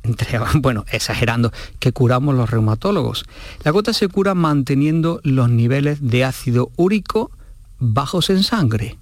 [0.55, 3.25] bueno, exagerando, que curamos los reumatólogos.
[3.65, 7.31] La gota se cura manteniendo los niveles de ácido úrico
[7.79, 8.97] bajos en sangre.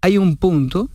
[0.00, 0.88] Hay un punto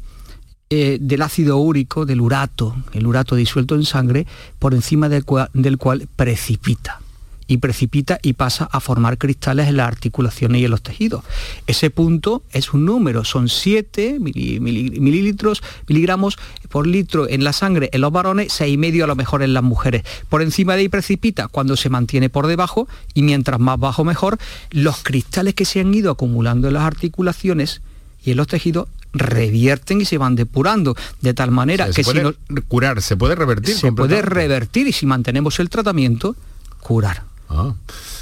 [0.70, 4.28] eh, del ácido úrico, del urato, el urato disuelto en sangre,
[4.60, 7.02] por encima del cual precipita
[7.50, 11.24] y precipita y pasa a formar cristales en las articulaciones y en los tejidos.
[11.66, 16.38] Ese punto es un número, son 7 mililitros, miligramos
[16.70, 20.04] por litro en la sangre en los varones, 6,5 a lo mejor en las mujeres.
[20.30, 24.38] Por encima de ahí precipita cuando se mantiene por debajo y mientras más bajo mejor,
[24.70, 27.82] los cristales que se han ido acumulando en las articulaciones
[28.24, 32.32] y en los tejidos revierten y se van depurando de tal manera que si no,
[32.68, 36.36] curar se puede revertir se puede revertir y si mantenemos el tratamiento
[36.80, 37.74] curar Ah,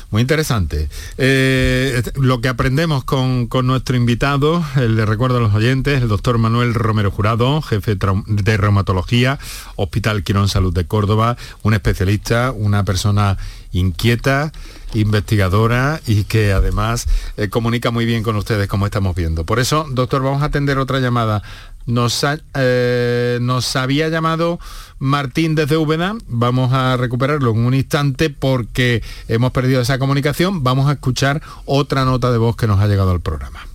[0.10, 0.88] muy interesante.
[1.18, 6.74] Eh, lo que aprendemos con, nuestro invitado, le recuerdo a los oyentes, el doctor Manuel
[6.74, 9.38] Romero Jurado, jefe de reumatología,
[9.76, 13.38] Hospital Quirón Salud de Córdoba, un especialista, una persona
[13.74, 14.54] inquieta,
[14.94, 19.46] investigadora y que además eh, comunica muy bien con ustedes como estamos viendo.
[19.46, 21.44] Por eso, doctor, vamos a atender otra llamada
[21.88, 24.60] Nos, eh, nos había llamado
[25.00, 30.89] Martín desde Úbeda, vamos a recuperarlo en un instante porque hemos perdido esa comunicación, vamos
[30.89, 33.65] a escuchar otra nota de voz que nos ha llegado al programa.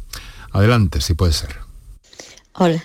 [0.52, 1.56] Adelante, si puede ser.
[2.52, 2.84] Hola.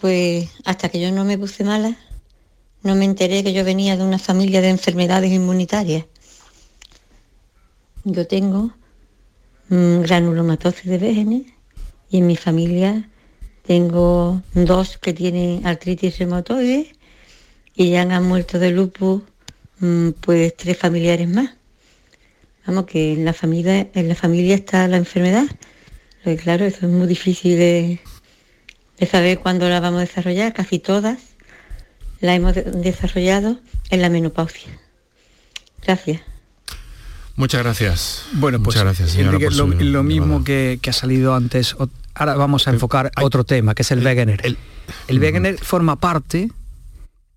[0.00, 1.96] Pues hasta que yo no me puse mala,
[2.82, 6.04] no me enteré que yo venía de una familia de enfermedades inmunitarias.
[8.04, 8.72] Yo tengo
[9.68, 11.42] mm, granulomatosis de Wegener
[12.10, 13.08] y en mi familia
[13.68, 16.90] tengo dos que tienen artritis reumatoide
[17.76, 19.20] y ya han muerto de lupus
[19.80, 21.50] mm, pues tres familiares más.
[22.66, 25.44] Vamos, que en la familia, en la familia está la enfermedad.
[26.24, 28.00] Pero claro, eso es muy difícil de,
[28.98, 30.54] de saber cuándo la vamos a desarrollar.
[30.54, 31.18] Casi todas
[32.20, 33.58] la hemos desarrollado
[33.90, 34.70] en la menopausia.
[35.82, 36.22] Gracias.
[37.36, 38.24] Muchas gracias.
[38.32, 41.76] Bueno, pues Muchas gracias, Enrique, por lo, su lo mismo que ha salido antes.
[42.18, 44.40] Ahora vamos a enfocar hay- otro tema, que es el Wegener.
[44.44, 44.58] el-
[45.06, 46.50] El, Wegener forma parte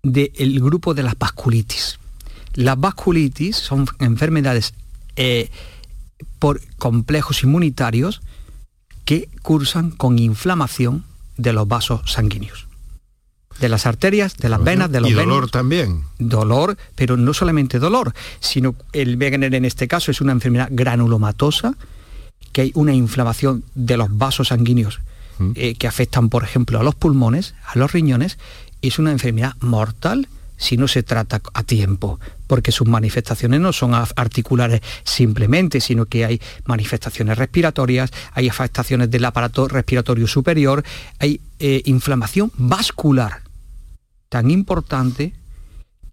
[0.02, 1.98] del grupo de las vasculitis.
[2.54, 4.74] Las vasculitis son enfermedades
[5.16, 5.50] eh,
[6.38, 8.20] por complejos inmunitarios
[9.04, 11.04] que cursan con inflamación
[11.36, 12.66] de los vasos sanguíneos.
[13.60, 16.04] De las arterias, de las venas, de los y venos dolor también.
[16.18, 21.74] dolor, pero no solamente dolor, sino el Wegener en este caso es una enfermedad granulomatosa,
[22.52, 25.00] que hay una inflamación de los vasos sanguíneos
[25.38, 25.52] Mm.
[25.54, 28.38] eh, que afectan, por ejemplo, a los pulmones, a los riñones,
[28.80, 33.72] y es una enfermedad mortal si no se trata a tiempo, porque sus manifestaciones no
[33.72, 40.84] son articulares simplemente, sino que hay manifestaciones respiratorias, hay afectaciones del aparato respiratorio superior,
[41.18, 43.42] hay eh, inflamación vascular
[44.28, 45.34] tan importante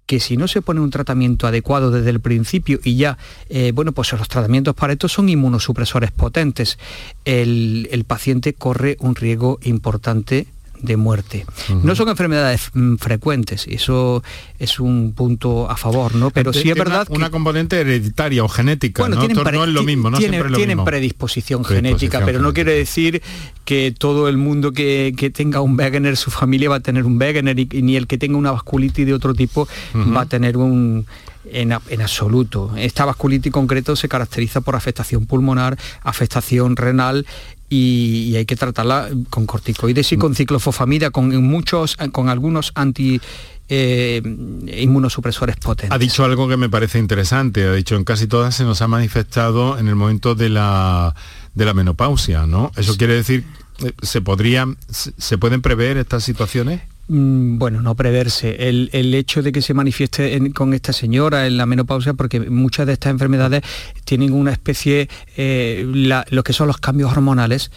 [0.10, 3.91] que si no se pone un tratamiento adecuado desde el principio y ya, eh, bueno,
[3.91, 6.80] pues los tratamientos para esto son inmunosupresores potentes,
[7.26, 10.48] el, el paciente corre un riesgo importante
[10.81, 11.45] de muerte.
[11.83, 14.23] No son enfermedades mm, frecuentes, eso
[14.57, 16.31] es un punto a favor, ¿no?
[16.31, 19.27] Pero sí es verdad una, una componente hereditaria o genética, bueno, ¿no?
[19.27, 20.85] tienen, no es lo mismo, no tienen, siempre es lo tienen mismo.
[20.85, 23.21] predisposición, Predisposición genética, pero no quiere decir
[23.65, 27.21] que todo el mundo que, que tenga un Wegener, su familia va a tener un
[27.21, 30.57] Wegener y, y ni el que tenga una vasculitis de otro tipo va a tener
[30.57, 31.05] un
[31.51, 32.71] en absoluto.
[32.77, 37.25] Esta vasculitis concreto se caracteriza por afectación pulmonar, afectación renal
[37.69, 43.21] y, y hay que tratarla con corticoides y con ciclofosfamida, con muchos, con algunos anti
[43.69, 45.95] eh, inmunosupresores potentes.
[45.95, 48.88] Ha dicho algo que me parece interesante, ha dicho en casi todas se nos ha
[48.88, 51.15] manifestado en el momento de la,
[51.53, 52.71] de la menopausia, ¿no?
[52.75, 53.45] Eso quiere decir,
[53.84, 56.82] eh, ¿se podrían, se, se pueden prever estas situaciones?
[57.10, 58.69] Mm, Bueno, no preverse.
[58.69, 62.39] El, el hecho de que se manifieste en- con esta señora en la menopausia, porque
[62.39, 63.63] muchas de estas enfermedades
[64.06, 67.72] tienen una especie, eh, la- lo que son los cambios hormonales,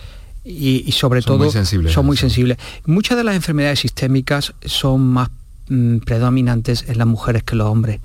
[0.44, 2.58] y, y sobre Son todo muy sensibles son muy sensibles.
[2.84, 5.30] Muchas de las enfermedades sistémicas son más
[5.68, 8.00] mm, predominantes en las mujeres que los hombres.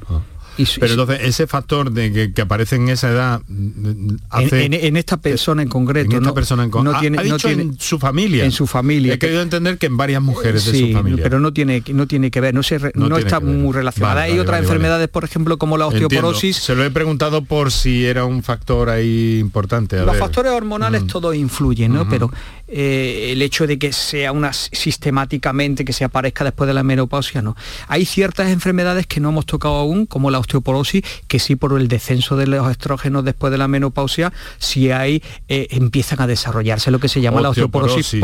[0.58, 4.66] Y Pero entonces ese factor de que, que aparece en esa edad mm, en, hace...
[4.66, 7.24] en- en esta persona en concreto, en esta no, persona en con- no tiene, ha
[7.24, 8.44] dicho tiene- en su familia.
[8.46, 9.14] en su familia.
[9.14, 11.24] He querido entender que en varias mujeres de Sí, su familia.
[11.24, 14.16] pero no tiene, no tiene que ver, no, se No está muy relacionada.
[14.16, 16.08] Vale, Hay vale, otras vale, enfermedades, por ejemplo, como la Entiendo.
[16.08, 16.58] osteoporosis.
[16.58, 19.98] Se lo he preguntado por si era un factor ahí importante.
[19.98, 20.20] a Los ver.
[20.22, 21.08] factores hormonales Mm.
[21.08, 22.08] todos influyen, ¿no?
[22.10, 22.32] Pero
[22.68, 27.42] eh, el hecho de que sea una sistemáticamente que se aparezca después de la menopausia,
[27.42, 27.56] no.
[27.88, 31.88] Hay ciertas enfermedades que no hemos tocado aún, como la osteoporosis, que sí por el
[31.88, 37.00] descenso de los estrógenos después de la menopausia, si hay eh, empiezan a desarrollarse lo
[37.00, 38.16] que se llama la osteoporosis.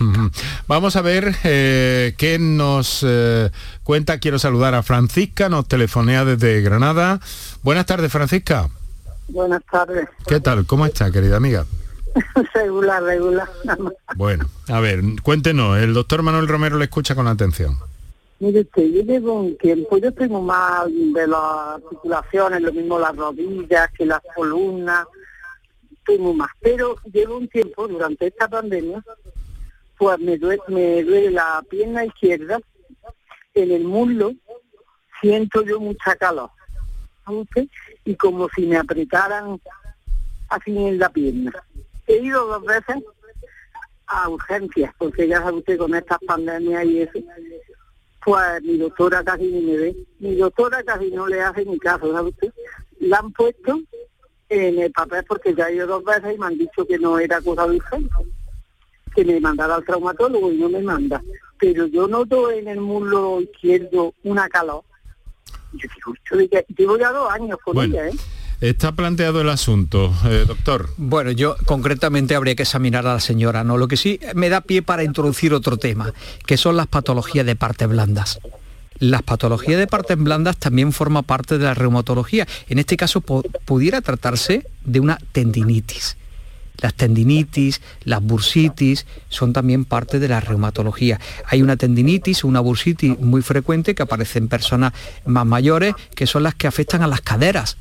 [0.00, 0.30] Ujú.
[0.66, 3.50] Vamos a ver eh, qué nos eh,
[3.82, 4.18] cuenta.
[4.18, 7.20] Quiero saludar a Francisca, nos telefonea desde Granada.
[7.62, 8.68] Buenas tardes, Francisca.
[9.28, 10.08] Buenas tardes.
[10.26, 10.66] ¿Qué tal?
[10.66, 11.66] ¿Cómo está, querida amiga?
[12.54, 13.48] regular, regular.
[14.16, 15.78] Bueno, a ver, cuéntenos.
[15.78, 17.78] El doctor Manuel Romero le escucha con atención.
[18.40, 23.16] Mire usted, yo llevo un tiempo, yo tengo mal de las articulaciones, lo mismo las
[23.16, 25.06] rodillas que las columnas,
[26.06, 29.02] tengo más, pero llevo un tiempo durante esta pandemia,
[29.98, 32.60] pues me duele, me duele la pierna izquierda,
[33.54, 34.32] en el muslo,
[35.20, 36.50] siento yo mucha calor.
[38.04, 39.60] Y como si me apretaran
[40.48, 41.52] así en la pierna.
[42.06, 43.02] He ido dos veces
[44.06, 47.18] a urgencias, porque ya sabe usted con estas pandemias y eso,
[48.28, 49.96] pues mi doctora casi ni me ve.
[50.18, 52.52] Mi doctora casi no le hace ni caso, ¿sabe usted?
[53.00, 53.80] La han puesto
[54.50, 57.18] en el papel porque ya he ido dos veces y me han dicho que no
[57.18, 58.16] era cosa de urgencia,
[59.14, 61.22] que me mandara al traumatólogo y no me manda.
[61.58, 64.82] Pero yo noto en el muslo izquierdo una calor.
[65.72, 67.94] Yo digo, de que- llevo ya dos años con Bueno.
[67.94, 68.14] ella, ¿eh?
[68.60, 70.90] Está planteado el asunto, eh, doctor.
[70.96, 73.76] Bueno, yo concretamente habría que examinar a la señora, ¿no?
[73.76, 76.12] Lo que sí me da pie para introducir otro tema,
[76.44, 78.40] que son las patologías de partes blandas.
[78.98, 82.48] Las patologías de partes blandas también forman parte de la reumatología.
[82.68, 86.16] En este caso pudiera tratarse de una tendinitis.
[86.80, 91.20] Las tendinitis, las bursitis son también parte de la reumatología.
[91.46, 94.92] Hay una tendinitis, una bursitis muy frecuente que aparece en personas
[95.24, 97.76] más mayores, que son las que afectan a las caderas,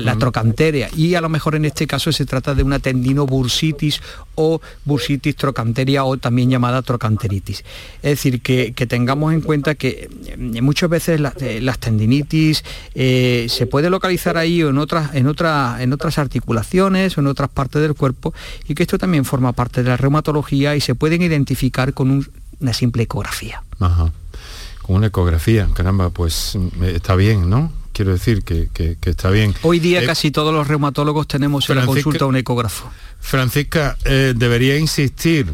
[0.00, 4.00] la trocanteria y a lo mejor en este caso se trata de una tendinobursitis
[4.34, 7.64] o bursitis trocanteria o también llamada trocanteritis.
[8.02, 12.64] Es decir, que, tengamos en cuenta que eh, muchas veces eh, las tendinitis
[12.94, 17.48] eh, se puede localizar ahí o en otras, en, en otras articulaciones o en otras
[17.48, 18.34] partes del cuerpo
[18.68, 22.26] y que esto también forma parte de la reumatología y se pueden identificar con
[22.60, 23.62] una simple ecografía.
[23.78, 27.81] Con una ecografía, caramba, pues está bien, ¿no?
[27.92, 28.68] Quiero decir que,
[29.04, 29.54] está bien.
[29.62, 32.90] Hoy día eh, casi todos los reumatólogos tenemos en la consulta un ecógrafo.
[33.20, 35.52] Francisca, eh, debería insistir.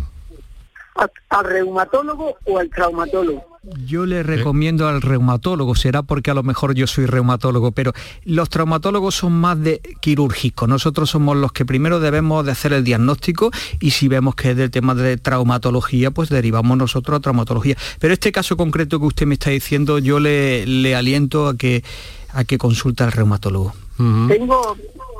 [1.28, 3.49] ¿Al reumatólogo o al traumatólogo?
[3.86, 7.93] Yo le recomiendo al reumatólogo, será porque a lo mejor yo soy reumatólogo, pero
[8.24, 10.66] los traumatólogos son más de quirúrgico.
[10.66, 14.57] Nosotros somos los que primero debemos de hacer el diagnóstico y si vemos que es
[14.57, 17.76] del tema de traumatología, pues derivamos nosotros a traumatología.
[17.99, 21.84] Pero este caso concreto que usted me está diciendo, yo le, le aliento a que,
[22.32, 23.72] a que consulte al reumatólogo.
[23.96, 24.76] Tengo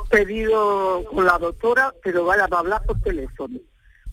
[0.09, 3.59] pedido con la doctora, pero vaya a hablar por teléfono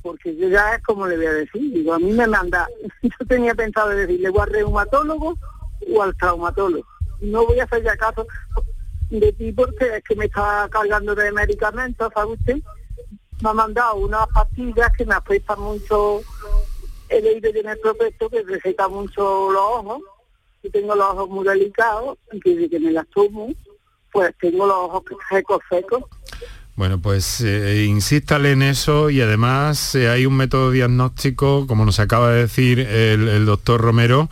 [0.06, 2.68] porque yo ya es como le voy a decir, digo, a mí me manda,
[3.02, 5.36] yo tenía pensado decirle o al reumatólogo
[5.92, 6.86] o al traumatólogo.
[7.20, 8.24] No voy a hacer ya caso
[9.10, 12.56] de ti porque es que me está cargando de medicamentos, ¿sabe usted?
[13.42, 16.20] Me ha mandado unas pastillas que me afectan mucho,
[17.08, 20.02] he leído en el prospecto que receta mucho los ojos,
[20.70, 23.48] tengo los ojos muy delicados, y que desde que me las tomo,
[24.12, 26.04] pues tengo los ojos secos, secos,
[26.76, 31.98] bueno, pues eh, insístale en eso y además eh, hay un método diagnóstico, como nos
[32.00, 34.28] acaba de decir el, doctor Romero,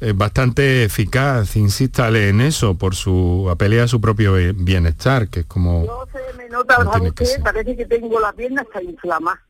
[0.00, 1.56] eh, bastante eficaz.
[1.56, 5.84] Insístale en eso por su apelea a su propio bienestar, que es como...
[5.84, 6.76] No se me nota,
[7.16, 9.42] que parece que tengo la pierna hasta inflamada,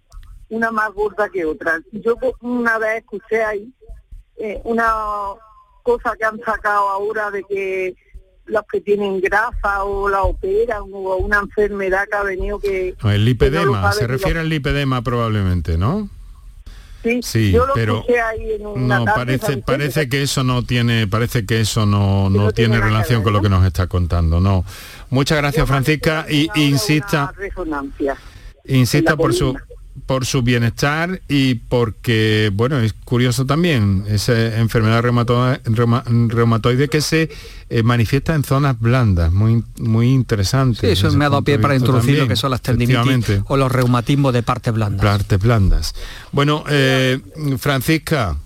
[0.49, 1.83] una más gorda que otra.
[1.93, 3.71] Yo una vez escuché ahí
[4.65, 4.95] una
[5.83, 7.95] cosa que han sacado ahora de que
[8.47, 12.95] los que tienen grasa o la operan o una enfermedad que ha venido que...
[13.05, 16.09] el lipedema, se refiere al lipedema probablemente, ¿no?
[17.03, 18.05] Sí, sí pero
[18.77, 23.33] no parece parece que eso no tiene parece que eso no, no, tiene, relación con
[23.33, 24.65] lo que nos está contando no.
[25.11, 27.35] Muchas gracias Francisca y insista
[28.65, 29.57] insista por su
[30.07, 37.31] por su bienestar y porque, bueno, es curioso también esa enfermedad reumatoide, que se
[37.71, 40.81] eh, manifiesta en zonas blandas, muy, muy interesante.
[40.81, 43.71] Sí, eso me ha dado pie para introducir lo que son las tendinitis o los
[43.71, 45.03] reumatismos de partes blandas.
[45.05, 45.95] Partes blandas.
[46.33, 47.21] Bueno, eh,
[47.59, 48.37] Francisca,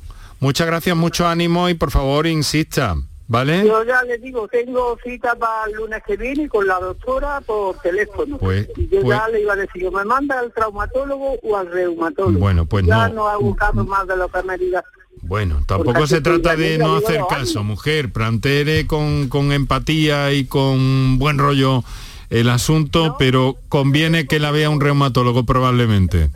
[0.41, 2.97] muchas gracias, mucho ánimo y por favor insista.
[3.29, 3.67] ¿Vale?
[3.67, 7.77] Yo ya le digo, tengo cita para el lunes que viene con la doctora por
[7.81, 8.39] teléfono.
[8.39, 11.71] Pues, y yo ya pues- le iba a decir, me manda al traumatólogo o al
[11.71, 12.39] reumatólogo.
[12.39, 13.27] Bueno, pues ya no.
[13.27, 14.85] ha buscado más de lo que me diga.
[15.23, 18.13] Bueno, tampoco se trata de no hacer caso, mujer.
[18.13, 21.83] Plantere con, con empatía y con buen rollo
[22.31, 26.31] el asunto, pero conviene que la vea un reumatólogo probablemente.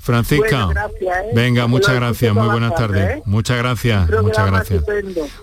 [0.00, 1.30] Francisca, ¿eh?
[1.34, 3.18] venga, muchas gracias, muy buenas tardes.
[3.18, 3.22] ¿eh?
[3.26, 4.82] Muchas gracias, muchas gracias.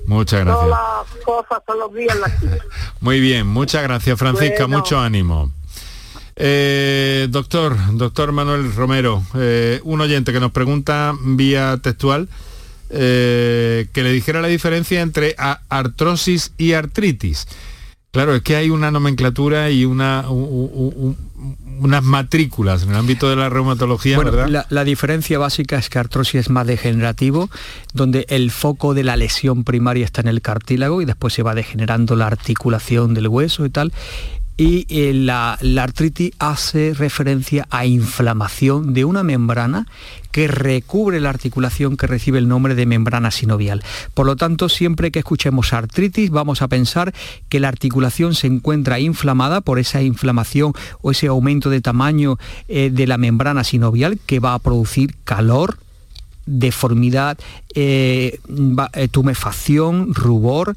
[0.07, 0.77] Muchas gracias.
[2.99, 5.51] Muy bien, muchas gracias Francisca, mucho ánimo.
[6.35, 9.23] Eh, doctor, doctor Manuel Romero,
[9.83, 12.27] un oyente que nos pregunta vía textual
[12.89, 15.35] que le dijera la diferencia entre
[15.69, 17.47] artrosis y artritis.
[18.11, 20.25] Claro, es que hay una nomenclatura y una,
[21.79, 24.65] unas matrículas en el ámbito de la reumatología, ¿verdad?
[24.69, 27.49] La, diferencia básica es que artrosis es más degenerativo,
[27.93, 31.55] donde el foco de la lesión primaria está en el cartílago y después se va
[31.55, 33.91] degenerando la articulación del hueso y tal
[34.57, 39.85] y eh, la, artritis hace referencia a inflamación de una membrana
[40.31, 43.83] que recubre la articulación que recibe el nombre de membrana sinovial.
[44.15, 47.13] Por lo tanto, siempre que escuchemos artritis, vamos a pensar
[47.49, 52.37] que la articulación se encuentra inflamada por esa inflamación o ese aumento de tamaño
[52.67, 55.77] eh, de la membrana sinovial que va a producir calor,
[56.47, 57.37] deformidad,
[57.75, 58.39] eh,
[59.11, 60.75] tumefacción, rubor,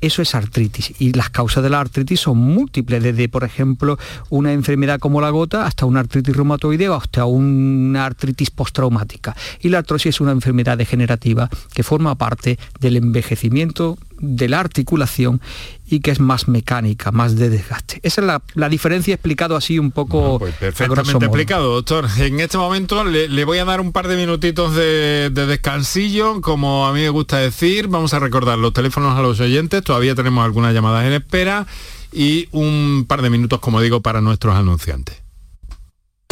[0.00, 0.94] eso es artritis.
[0.98, 3.98] Y las causas de la artritis son múltiples, desde, por ejemplo,
[4.28, 9.36] una enfermedad como la gota hasta una artritis reumatoide hasta una artritis postraumática.
[9.60, 15.40] Y la artrosis es una enfermedad degenerativa que forma parte del envejecimiento de la articulación
[15.86, 17.98] y que es más mecánica, más de desgaste.
[18.02, 20.38] Esa es la, diferencia explicado así un poco...
[20.38, 22.06] Pues perfectamente explicado, doctor.
[22.18, 26.86] En este momento le, voy a dar un par de minutitos de, de, descansillo, como
[26.86, 27.88] a mí me gusta decir.
[27.88, 31.66] Vamos a recordar los teléfonos a los oyentes, todavía tenemos algunas llamadas en espera
[32.12, 35.22] y un par de minutos, como digo, para nuestros anunciantes.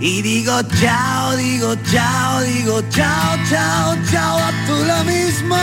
[0.00, 5.56] y digo chao, digo chao, digo chao, chao, chao, a tú lo mismo.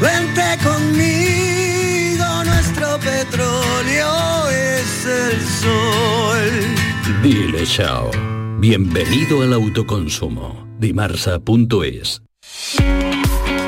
[0.00, 7.22] Vente conmigo, nuestro petróleo es el sol.
[7.22, 8.10] Dile chao.
[8.58, 10.66] Bienvenido al autoconsumo.
[10.78, 12.22] Dimarsa.es.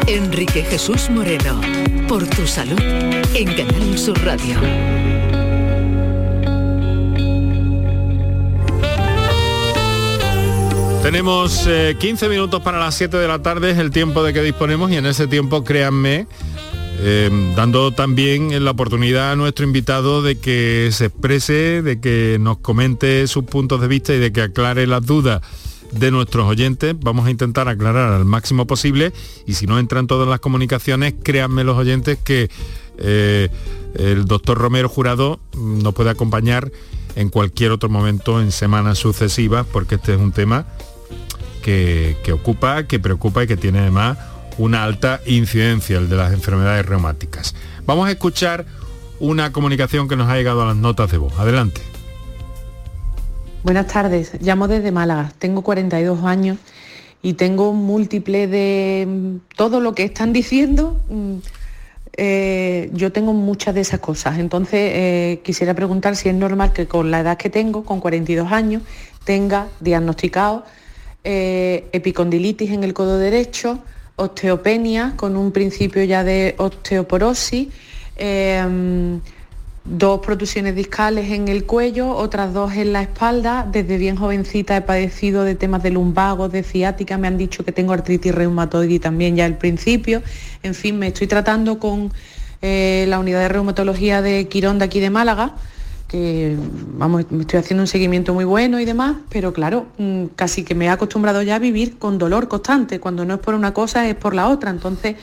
[0.07, 1.61] Enrique Jesús Moreno,
[2.09, 2.81] por tu salud,
[3.35, 5.22] en Canal Sur Radio.
[11.03, 14.41] Tenemos 15 eh, minutos para las 7 de la tarde, es el tiempo de que
[14.41, 16.29] disponemos y en ese tiempo, créanme,
[17.03, 22.59] em, dando también la oportunidad a nuestro invitado de que se exprese, de que nos
[22.59, 25.43] comente sus puntos de vista y de que aclare las dudas
[25.91, 26.95] de nuestros oyentes.
[27.01, 29.13] Vamos a intentar aclarar al máximo posible
[29.45, 32.49] y si no entran todas las comunicaciones, créanme los oyentes que
[32.99, 33.49] eh,
[33.97, 36.71] el doctor Romero Jurado nos puede acompañar
[37.17, 40.65] en cualquier otro momento en semanas sucesivas porque este es un tema
[41.63, 44.19] que, ocupa, que preocupa y que tiene además
[44.59, 47.55] una alta incidencia, el de las enfermedades reumáticas.
[47.87, 48.67] Vamos a escuchar
[49.21, 51.33] una comunicación que nos ha llegado a las notas de voz.
[51.39, 51.81] Adelante.
[53.63, 56.59] Buenas tardes, llamo desde Málaga, tengo 42 años
[57.23, 61.01] y tengo múltiple de mm, todo lo que están diciendo.
[61.09, 61.37] Mm,
[62.15, 66.87] eh, yo tengo muchas de esas cosas, entonces eh, quisiera preguntar si es normal que
[66.87, 68.83] con la edad que tengo, con 42 años,
[69.25, 70.65] tenga diagnosticado
[71.25, 73.79] eh, epicondilitis en el codo derecho,
[74.17, 77.69] osteopenia con un principio ya de osteoporosis,
[78.17, 79.21] em,
[79.85, 83.67] dos protusiones discales en el cuello, otras dos en la espalda.
[83.71, 87.73] Desde bien jovencita he padecido de temas de lumbago, de ciática, me han dicho que
[87.73, 90.23] tengo artritis reumatoide también ya al principio.
[90.63, 92.13] En fin, me estoy tratando con
[92.63, 95.55] eh, la unidad de reumatología de Quirón de aquí de Málaga
[96.13, 96.59] que
[96.99, 100.75] vamos, me estoy haciendo un seguimiento muy bueno y demás, pero claro, mm, casi que
[100.75, 104.07] me he acostumbrado ya a vivir con dolor constante, cuando no es por una cosa
[104.07, 104.71] es por la otra.
[104.71, 105.17] Entonces,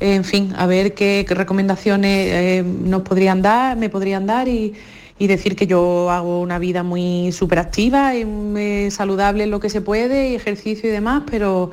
[0.00, 4.74] en fin, a ver qué, recomendaciones eh, nos podrían dar, me podrían dar y,
[5.18, 9.80] decir que yo hago una vida muy superactiva y muy saludable en lo que se
[9.80, 11.70] puede, y ejercicio y demás, pero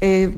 [0.00, 0.34] eh,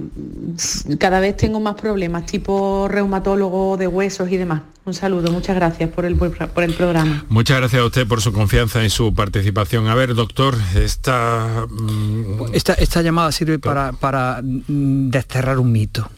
[0.98, 4.62] cada vez tengo más problemas, tipo reumatólogo de huesos y demás.
[4.84, 7.24] Un saludo, muchas gracias por el, por el programa.
[7.28, 9.88] Muchas gracias a usted por su confianza y su participación.
[9.88, 11.66] A ver, doctor, esta...
[11.68, 16.08] Mm, esta, esta llamada sirve para, para mm, desterrar un mito.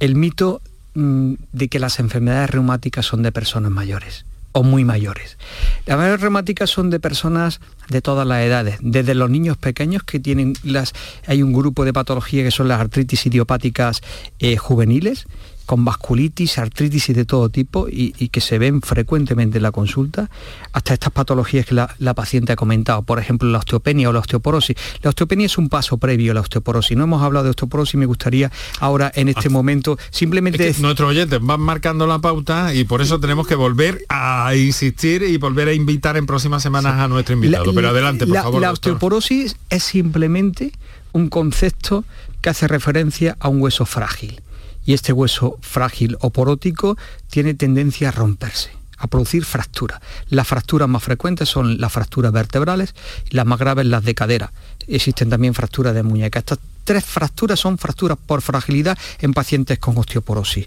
[0.00, 0.60] El mito
[0.94, 5.38] mm, de que las enfermedades reumáticas son de personas mayores o muy mayores.
[5.86, 10.20] Las enfermedades reumáticas son de personas de todas las edades, desde los niños pequeños que
[10.20, 10.92] tienen las...
[11.26, 14.00] Hay un grupo de patologías que son las artritis idiopáticas
[14.38, 15.26] eh, juveniles,
[15.66, 20.28] con vasculitis, artritis y de todo tipo y, que se ven frecuentemente en la consulta,
[20.72, 24.76] hasta estas patologías que la, paciente ha comentado, por ejemplo la osteopenia o la osteoporosis.
[25.02, 26.96] La osteopenia es un paso previo a la osteoporosis.
[26.96, 28.50] No hemos hablado de osteoporosis, me gustaría
[28.80, 29.50] ahora en este ah.
[29.50, 30.68] momento simplemente...
[30.68, 35.22] Es nuestros oyentes van marcando la pauta y por eso tenemos que volver a insistir
[35.22, 37.72] y volver a invitar en próximas semanas a nuestro invitado.
[37.72, 38.60] Pero adelante, por favor.
[38.60, 40.72] La osteoporosis es simplemente
[41.12, 42.04] un concepto
[42.40, 44.40] que hace referencia a un hueso frágil
[44.84, 46.96] y este hueso frágil o porótico
[47.28, 48.70] tiene tendencia a romperse
[49.02, 49.98] a producir fracturas.
[50.28, 52.94] Las fracturas más frecuentes son las fracturas vertebrales
[53.30, 54.52] y las más graves las de cadera.
[54.86, 56.38] Existen también fracturas de muñeca.
[56.38, 60.66] Estas tres fracturas son fracturas por fragilidad en pacientes con osteoporosis.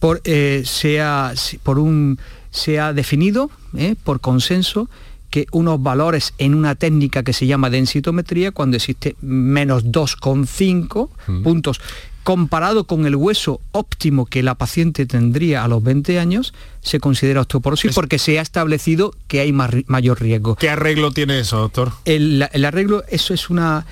[0.00, 1.32] Por, eh, se, ha,
[1.62, 2.18] por un,
[2.50, 4.90] se ha definido eh, por consenso
[5.30, 11.42] que unos valores en una técnica que se llama densitometría cuando existe menos 2,5 Mm.
[11.42, 11.80] puntos
[12.28, 16.52] comparado con el hueso óptimo que la paciente tendría a los 20 años,
[16.82, 20.54] se considera osteoporosis porque se ha establecido que hay mayor riesgo.
[20.56, 21.90] ¿Qué arreglo tiene eso, doctor?
[22.04, 23.86] El, el arreglo, eso es una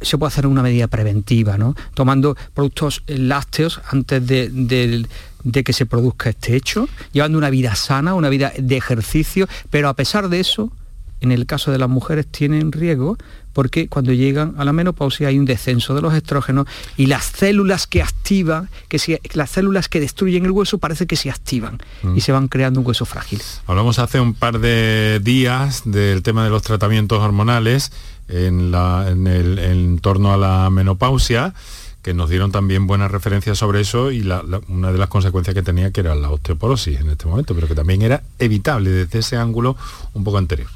[0.00, 1.76] se puede hacer una medida preventiva, ¿no?
[1.94, 5.06] Tomando productos lácteos antes de, de-
[5.44, 9.88] de que se produzca este hecho, llevando una vida sana, una vida de ejercicio, pero
[9.88, 10.72] a pesar de eso,
[11.20, 13.18] en el caso de las mujeres tienen riesgo
[13.58, 17.88] porque cuando llegan a la menopausia hay un descenso de los estrógenos y las células
[17.88, 22.16] que activan, que se- las células que destruyen el hueso parece que se activan Mm.
[22.16, 23.42] y se van creando un hueso frágil.
[23.66, 27.90] Hablamos hace un par de días del tema de los tratamientos hormonales
[28.28, 31.52] en, la- en el en torno a la menopausia,
[32.00, 35.52] que nos dieron también buenas referencias sobre eso y la- la- una de las consecuencias
[35.52, 39.18] que tenía que era la osteoporosis en este momento, pero que también era evitable desde
[39.18, 39.76] ese ángulo
[40.14, 40.68] un poco anterior.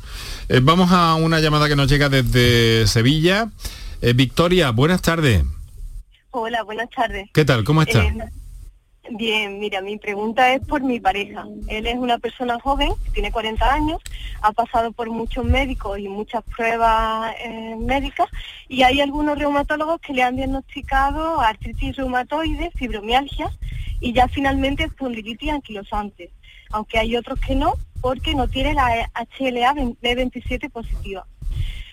[0.49, 3.49] Eh, vamos a una llamada que nos llega desde Sevilla.
[4.01, 5.45] Eh, Victoria, buenas tardes.
[6.31, 7.29] Hola, buenas tardes.
[7.33, 7.63] ¿Qué tal?
[7.63, 8.03] ¿Cómo está?
[8.03, 8.15] Eh,
[9.11, 11.45] bien, mira, mi pregunta es por mi pareja.
[11.69, 14.01] Él es una persona joven, tiene 40 años,
[14.41, 18.29] ha pasado por muchos médicos y muchas pruebas eh, médicas
[18.69, 23.51] y hay algunos reumatólogos que le han diagnosticado artritis reumatoide, fibromialgia
[24.01, 26.33] y ya finalmente espondilitis anquilosante,
[26.71, 29.73] aunque hay otros que no porque no tiene la HLA
[30.03, 31.25] B27 positiva.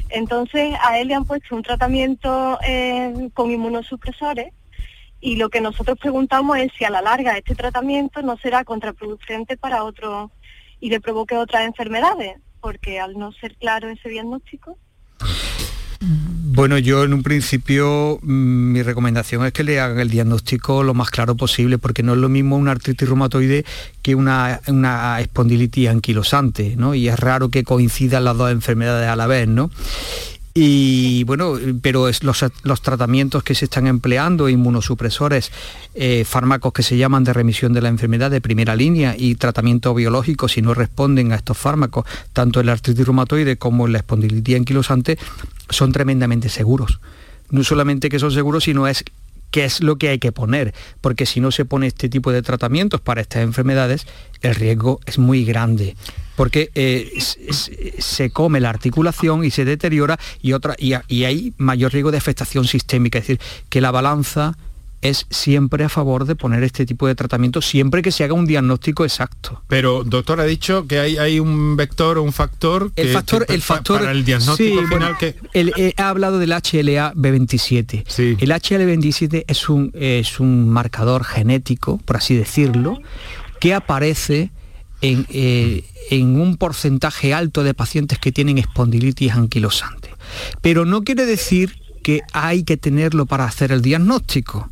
[0.09, 4.51] Entonces a él le han puesto un tratamiento eh, con inmunosupresores
[5.21, 9.55] y lo que nosotros preguntamos es si a la larga este tratamiento no será contraproducente
[9.55, 10.31] para otros
[10.79, 14.77] y le provoque otras enfermedades, porque al no ser claro ese diagnóstico,
[16.51, 20.95] Bueno, yo en un principio mm, mi recomendación es que le hagan el diagnóstico lo
[20.95, 23.65] más claro posible, porque no es lo mismo una artritis reumatoide
[24.01, 26.95] que una, una espondilitis anquilosante, ¿no?
[26.95, 29.69] Y es raro que coincidan las dos enfermedades a la vez, ¿no?
[30.61, 35.53] Y bueno, pero los, tratamientos que se están empleando, inmunosupresores,
[35.95, 39.93] eh, fármacos que se llaman de remisión de la enfermedad de primera línea y tratamiento
[39.93, 42.03] biológico si no responden a estos fármacos,
[42.33, 45.17] tanto en la artritis reumatoide como la espondilitis anquilosante,
[45.69, 46.99] son tremendamente seguros.
[47.51, 49.05] No solamente que son seguros, sino es
[49.51, 52.41] qué es lo que hay que poner, porque si no se pone este tipo de
[52.41, 54.07] tratamientos para estas enfermedades,
[54.41, 55.95] el riesgo es muy grande,
[56.39, 57.11] porque eh,
[57.99, 60.93] se come la articulación y se deteriora y, otra, y,
[61.25, 64.57] hay mayor riesgo de afectación sistémica, es decir, que la balanza
[65.01, 68.45] es siempre a favor de poner este tipo de tratamiento, siempre que se haga un
[68.45, 69.63] diagnóstico exacto.
[69.67, 73.45] Pero, doctor, ha dicho que hay, hay un vector o un factor que, El factor,
[73.45, 76.53] que el factor para el diagnóstico sí, final bueno, que el- eh, ha hablado del
[76.53, 78.05] HLA B27.
[78.39, 82.97] El HLA B27 es un, es un marcador genético, por así decirlo,
[83.59, 84.51] que aparece
[85.01, 90.09] en, eh, en un porcentaje alto de pacientes que tienen espondilitis anquilosante.
[90.61, 94.69] Pero no quiere decir que hay que tenerlo para hacer el diagnóstico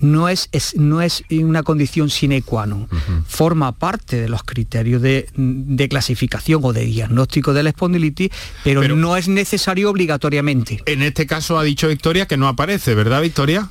[0.00, 2.86] no es, es- no es una condición sine qua non.
[3.26, 8.30] Forma parte de los criterios de, de clasificación o de diagnóstico de la espondilitis,
[8.62, 10.80] pero, no es necesario obligatoriamente.
[10.86, 13.70] En este caso ha dicho Victoria que no aparece, ¿verdad, Victoria?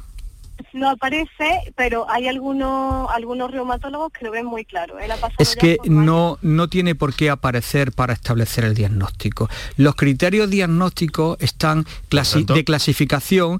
[0.78, 5.00] No aparece, pero hay algunos algunos reumatólogos que lo ven muy claro.
[5.00, 9.50] Él ha pasado Es que no, no tiene por qué aparecer para establecer el diagnóstico.
[9.76, 13.60] Los criterios diagnósticos están clasi- de clasificación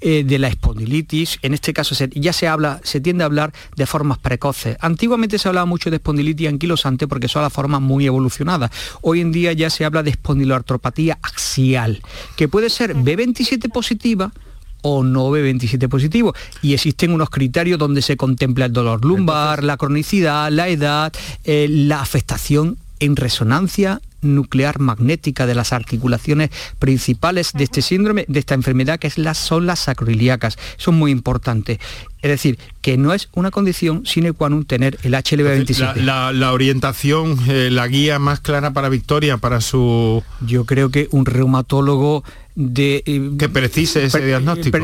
[0.00, 3.52] eh, de la espondilitis, en este caso se- ya se habla, se tiende a hablar
[3.74, 4.76] de formas precoces.
[4.80, 8.70] Antiguamente se hablaba mucho de espondilitis anquilosante porque son las formas muy evolucionadas.
[9.00, 12.00] Hoy en día ya se habla de espondiloartropatía axial,
[12.36, 14.30] que puede ser B27 positiva
[14.82, 16.34] o no B27 positivo.
[16.62, 21.12] Y existen unos criterios donde se contempla el dolor lumbar, la cronicidad, la edad,
[21.44, 28.38] eh, la afectación en resonancia nuclear magnética de las articulaciones principales de este síndrome, de
[28.40, 30.56] esta enfermedad, que es las, son las sacroiliacas.
[30.76, 31.78] Son muy importantes.
[32.20, 35.78] Es decir, que no es una condición sine qua non tener el HLB27.
[35.78, 40.22] La, la- la orientación, eh, la guía más clara para Victoria, para su...
[40.44, 42.24] Yo creo que un reumatólogo
[42.56, 43.04] de...
[43.38, 44.78] que precise ese diagnóstico.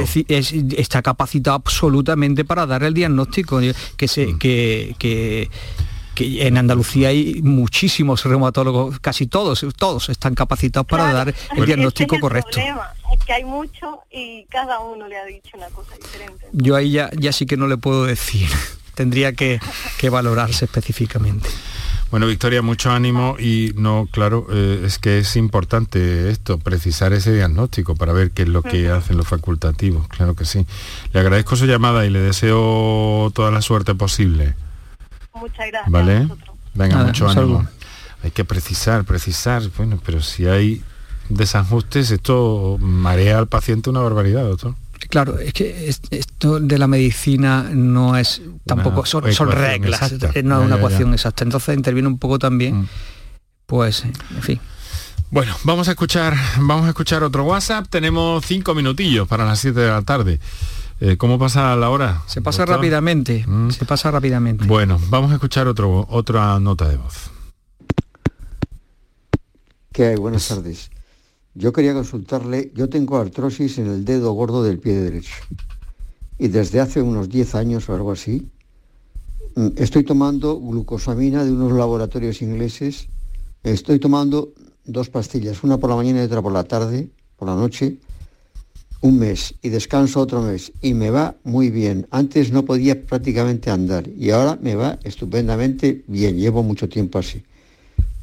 [0.79, 4.09] está capacitado absolutamente para dar el diagnóstico, eh, que, Mm.
[4.09, 5.51] se, que, que,
[6.15, 11.67] que en Andalucía hay muchísimos reumatólogos, casi todos, todos están capacitados para dar el Ese
[11.67, 12.51] diagnóstico es el correcto.
[12.53, 16.47] problema, es que hay muchos y cada uno le ha dicho una cosa diferente.
[16.53, 18.49] Yo ahí ya, ya sí que no le puedo decir,
[18.95, 19.61] tendría que,
[19.99, 21.49] que valorarse específicamente.
[22.11, 27.35] Bueno, Victoria, mucho ánimo y no, claro, eh, es que es importante esto, precisar ese
[27.35, 30.65] diagnóstico para ver qué es lo que hacen los facultativos, claro que sí.
[31.13, 34.55] Le agradezco su llamada y le deseo toda la suerte posible.
[35.35, 35.91] Muchas gracias.
[35.91, 36.29] ¿Vale?
[36.75, 37.59] Venga, Nada, mucho ánimo.
[37.59, 37.69] saludo.
[38.23, 39.63] Hay que precisar, precisar.
[39.77, 40.83] Bueno, pero si hay
[41.29, 44.75] desajustes, esto marea al paciente una barbaridad, doctor.
[45.11, 50.13] Claro, es que esto de la medicina no es tampoco, son, reglas,
[50.43, 51.45] no es una ecuación exacta.
[51.45, 52.89] Entonces interviene un poco también, mm.
[53.67, 54.61] pues, en fin.
[55.31, 57.87] Bueno, vamos a escuchar, vamos a escuchar otro WhatsApp.
[57.91, 60.39] Tenemos cinco minutillos para las 7 de la tarde.
[61.07, 62.23] Eh, ¿Cómo pasa la hora?
[62.27, 63.73] Se pasa rápidamente, mm.
[63.73, 64.65] se pasa rápidamente.
[64.65, 67.31] Bueno, vamos a escuchar otro, otra nota de voz.
[69.93, 70.17] ¿Qué hay?
[70.17, 70.91] Buenas tardes.
[71.53, 75.35] Yo quería consultarle, yo tengo artrosis en el dedo gordo del pie derecho
[76.39, 78.49] y desde hace unos 10 años o algo así
[79.57, 83.09] mm, estoy tomando glucosamina de unos laboratorios ingleses,
[83.63, 84.55] estoy tomando
[84.87, 87.99] dos pastillas, una por la mañana y otra por la tarde, por la noche,
[89.05, 92.07] un mes y descanso otro mes y me va muy bien.
[92.11, 97.45] Antes no podía prácticamente andar y ahora me va estupendamente bien, llevo mucho tiempo así.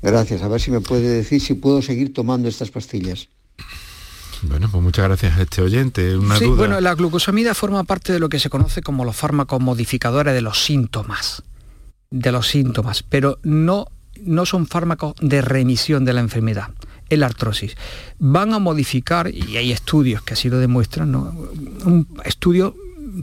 [0.01, 0.41] Gracias.
[0.41, 3.27] A ver si me puede decir si puedo seguir tomando estas pastillas.
[4.41, 6.17] Bueno, pues muchas gracias a este oyente.
[6.17, 9.61] Una sí, bueno, la glucosamida forma parte de lo que se conoce como los fármacos
[9.61, 11.43] modificadores de los síntomas.
[12.09, 13.86] De los síntomas, pero no,
[14.23, 16.69] no son fármacos de remisión de la enfermedad
[17.12, 17.76] el artrosis.
[18.20, 21.34] Van a modificar, y hay estudios que así lo demuestran, ¿no?
[21.86, 22.76] un estudio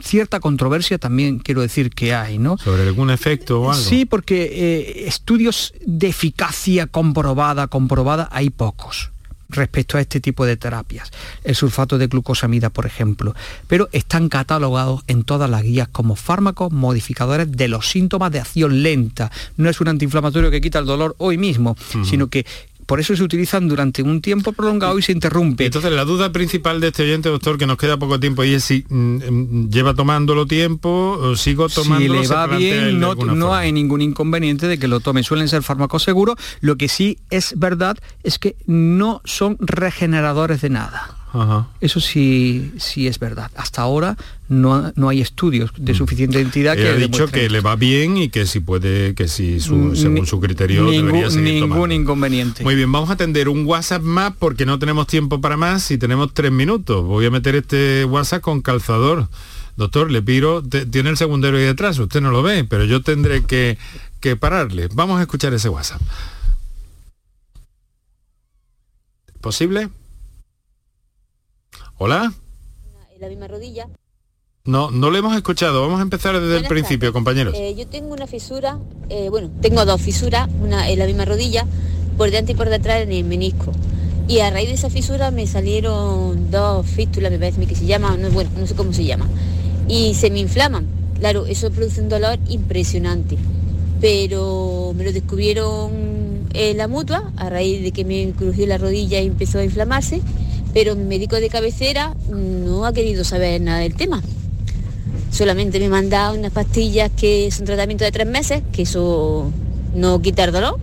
[0.03, 2.59] cierta controversia también quiero decir que hay, ¿no?
[2.59, 3.82] ¿Sobre algún efecto o algo?
[3.82, 9.11] Sí, porque eh, estudios de eficacia comprobada, comprobada, hay pocos
[9.49, 11.11] respecto a este tipo de terapias.
[11.43, 13.34] El sulfato de glucosamida, por ejemplo.
[13.66, 18.82] Pero están catalogados en todas las guías como fármacos modificadores de los síntomas de acción
[18.82, 19.30] lenta.
[19.57, 22.45] No es un antiinflamatorio que quita el dolor hoy mismo, sino que
[22.89, 25.66] por eso se utilizan durante un tiempo prolongado y se interrumpe.
[25.66, 28.64] Entonces, la duda principal de este oyente, doctor, que nos queda poco tiempo, y es
[28.64, 32.22] si mm, mm, lleva tomándolo tiempo, o sigo tomándolo.
[32.22, 35.22] Si le va bien, no, hay ningún inconveniente de que lo tome.
[35.22, 36.36] Suelen ser fármacos seguros.
[36.62, 41.14] Lo que sí es verdad es que no son regeneradores de nada.
[41.80, 43.50] Eso sí, sí es verdad.
[43.54, 44.16] Hasta ahora
[44.48, 45.96] no, no hay estudios de mm.
[45.96, 49.60] suficiente entidad que ha dicho que le va bien y que si puede, que si
[49.60, 52.64] según su criterio ningún, debería seguir ningún inconveniente.
[52.64, 55.98] Muy bien, vamos a atender un WhatsApp más porque no tenemos tiempo para más y
[55.98, 57.04] tenemos tres minutos.
[57.04, 59.28] Voy a meter este WhatsApp con calzador.
[59.76, 63.44] Doctor, le pido, tiene el segundero ahí detrás, usted no lo ve, pero yo tendré
[63.44, 63.78] que,
[64.18, 64.88] que pararle.
[64.92, 66.00] Vamos a escuchar ese WhatsApp.
[69.40, 69.88] ¿Posible?
[72.01, 72.32] ¿Hola?
[73.12, 73.88] En la misma rodilla.
[74.64, 75.82] No, no lo hemos escuchado.
[75.82, 77.55] Vamos a empezar desde el principio, compañeros.
[77.57, 78.78] Eh, yo tengo una fisura,
[79.09, 81.66] eh, bueno, tengo dos fisuras, una en la misma rodilla,
[82.16, 83.72] por delante y por detrás en el menisco.
[84.28, 88.16] Y a raíz de esa fisura me salieron dos fístulas, me parece que se llama,
[88.16, 89.26] no, bueno, no sé cómo se llama.
[89.88, 90.86] Y se me inflaman.
[91.18, 93.36] Claro, eso produce un dolor impresionante.
[94.01, 99.20] Pero me lo descubrieron en la mutua, a raíz de que me crujió la rodilla
[99.20, 100.22] y empezó a inflamarse
[100.72, 104.22] pero mi médico de cabecera no ha querido saber nada del tema.
[105.30, 109.50] Solamente me ha mandado unas pastillas que son tratamiento de tres meses, que eso
[109.94, 110.78] no quita el dolor.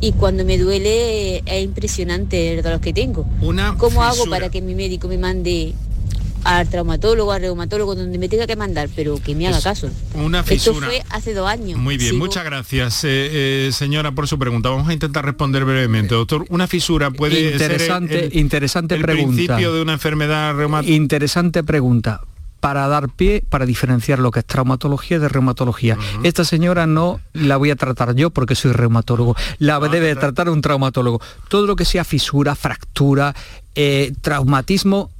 [0.00, 3.26] Y cuando me duele es impresionante el dolor que tengo.
[3.78, 5.74] ¿Cómo hago para que mi médico me mande
[6.46, 9.90] al traumatólogo, al reumatólogo, donde me tenga que mandar, pero que me haga caso.
[10.14, 10.86] Una fisura.
[10.86, 11.78] Esto fue hace dos años.
[11.78, 14.68] Muy bien, muchas gracias, eh, eh, señora, por su pregunta.
[14.70, 16.44] Vamos a intentar responder brevemente, doctor.
[16.48, 19.34] Una fisura puede interesante, ser interesante el pregunta.
[19.34, 20.92] principio de una enfermedad reumática.
[20.92, 22.20] Interesante pregunta
[22.60, 25.98] para dar pie, para diferenciar lo que es traumatología de reumatología.
[26.22, 30.62] Esta señora no la voy a tratar yo porque soy reumatólogo, la debe tratar un
[30.62, 31.20] traumatólogo.
[31.48, 33.34] Todo lo que sea fisura, fractura,
[33.74, 35.10] eh, traumatismo,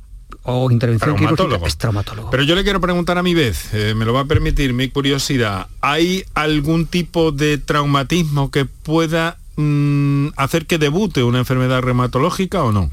[0.47, 2.31] o intervención quirúrgica es traumatólogo.
[2.31, 4.89] Pero yo le quiero preguntar a mi vez, eh, me lo va a permitir mi
[4.89, 12.63] curiosidad, ¿hay algún tipo de traumatismo que pueda mm, hacer que debute una enfermedad reumatológica
[12.63, 12.91] o no?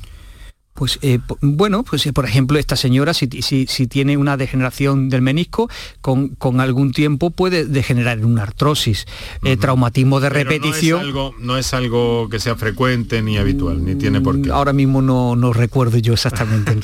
[0.74, 5.22] Pues eh, bueno, pues eh, por ejemplo esta señora si, si, tiene una degeneración del
[5.22, 5.70] menisco,
[6.02, 9.06] con, con, algún tiempo puede degenerar en una artrosis,
[9.44, 11.02] eh, traumatismo de repetición.
[11.02, 14.50] No es, algo, no es algo que sea frecuente ni habitual, ni tiene por qué.
[14.50, 16.76] Ahora mismo no, no recuerdo yo exactamente.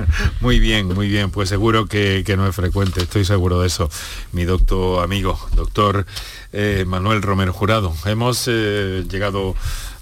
[0.40, 3.88] muy bien, muy bien, pues seguro que, que, no es frecuente, estoy seguro de eso.
[4.32, 6.04] Mi doctor amigo, doctor
[6.86, 7.94] Manuel Romero Jurado.
[8.04, 9.54] Hemos llegado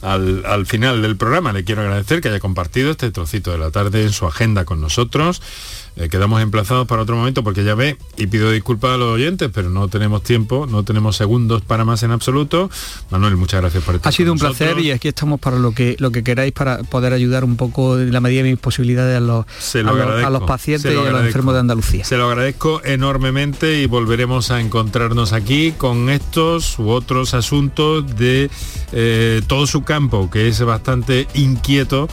[0.05, 1.53] al, final del programa.
[1.53, 4.81] Le quiero agradecer que haya compartido este trocito de la tarde en su agenda con
[4.81, 5.43] nosotros.
[5.97, 9.49] Eh, quedamos emplazados para otro momento porque ya ve, y pido disculpas a los oyentes,
[9.55, 12.69] pero no tenemos tiempo, no tenemos segundos para más en absoluto.
[13.11, 15.95] Manuel, muchas gracias por estar Ha sido un placer y aquí estamos para lo que
[16.01, 19.21] lo que queráis para poder ayudar un poco en la medida de mis posibilidades a
[19.21, 22.05] los, a los, pacientes y a los enfermos de Andalucía.
[22.05, 28.51] Se lo agradezco enormemente y volveremos a encontrarnos aquí con estos u otros asuntos de
[28.93, 32.09] eh, todo su campo, que es bastante inquieto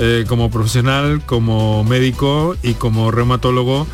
[0.00, 3.86] eh, como profesional, como médico y como reumatólogo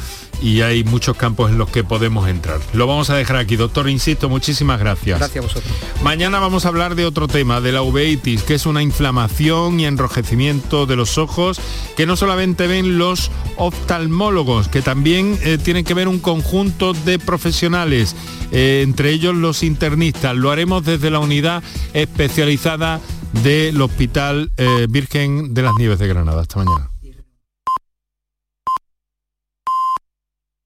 [0.43, 2.61] y hay muchos campos en los que podemos entrar.
[2.73, 3.57] Lo vamos a dejar aquí.
[3.57, 5.19] Doctor, insisto, muchísimas gracias.
[5.19, 5.73] Gracias a vosotros.
[6.03, 9.87] Mañana vamos a hablar de otro tema, de la uveitis, que es una inflamación y
[9.87, 11.61] enrojecimiento de los ojos
[11.97, 17.19] que no solamente ven los oftalmólogos, que también eh, tienen que ver un conjunto de
[17.19, 18.15] profesionales,
[18.53, 20.37] eh, entre ellos los internistas.
[20.37, 21.63] Lo haremos desde la unidad
[21.95, 23.01] especializada
[23.43, 26.43] del Hospital eh, Virgen de las Nieves de Granada.
[26.43, 26.96] Hasta mañana.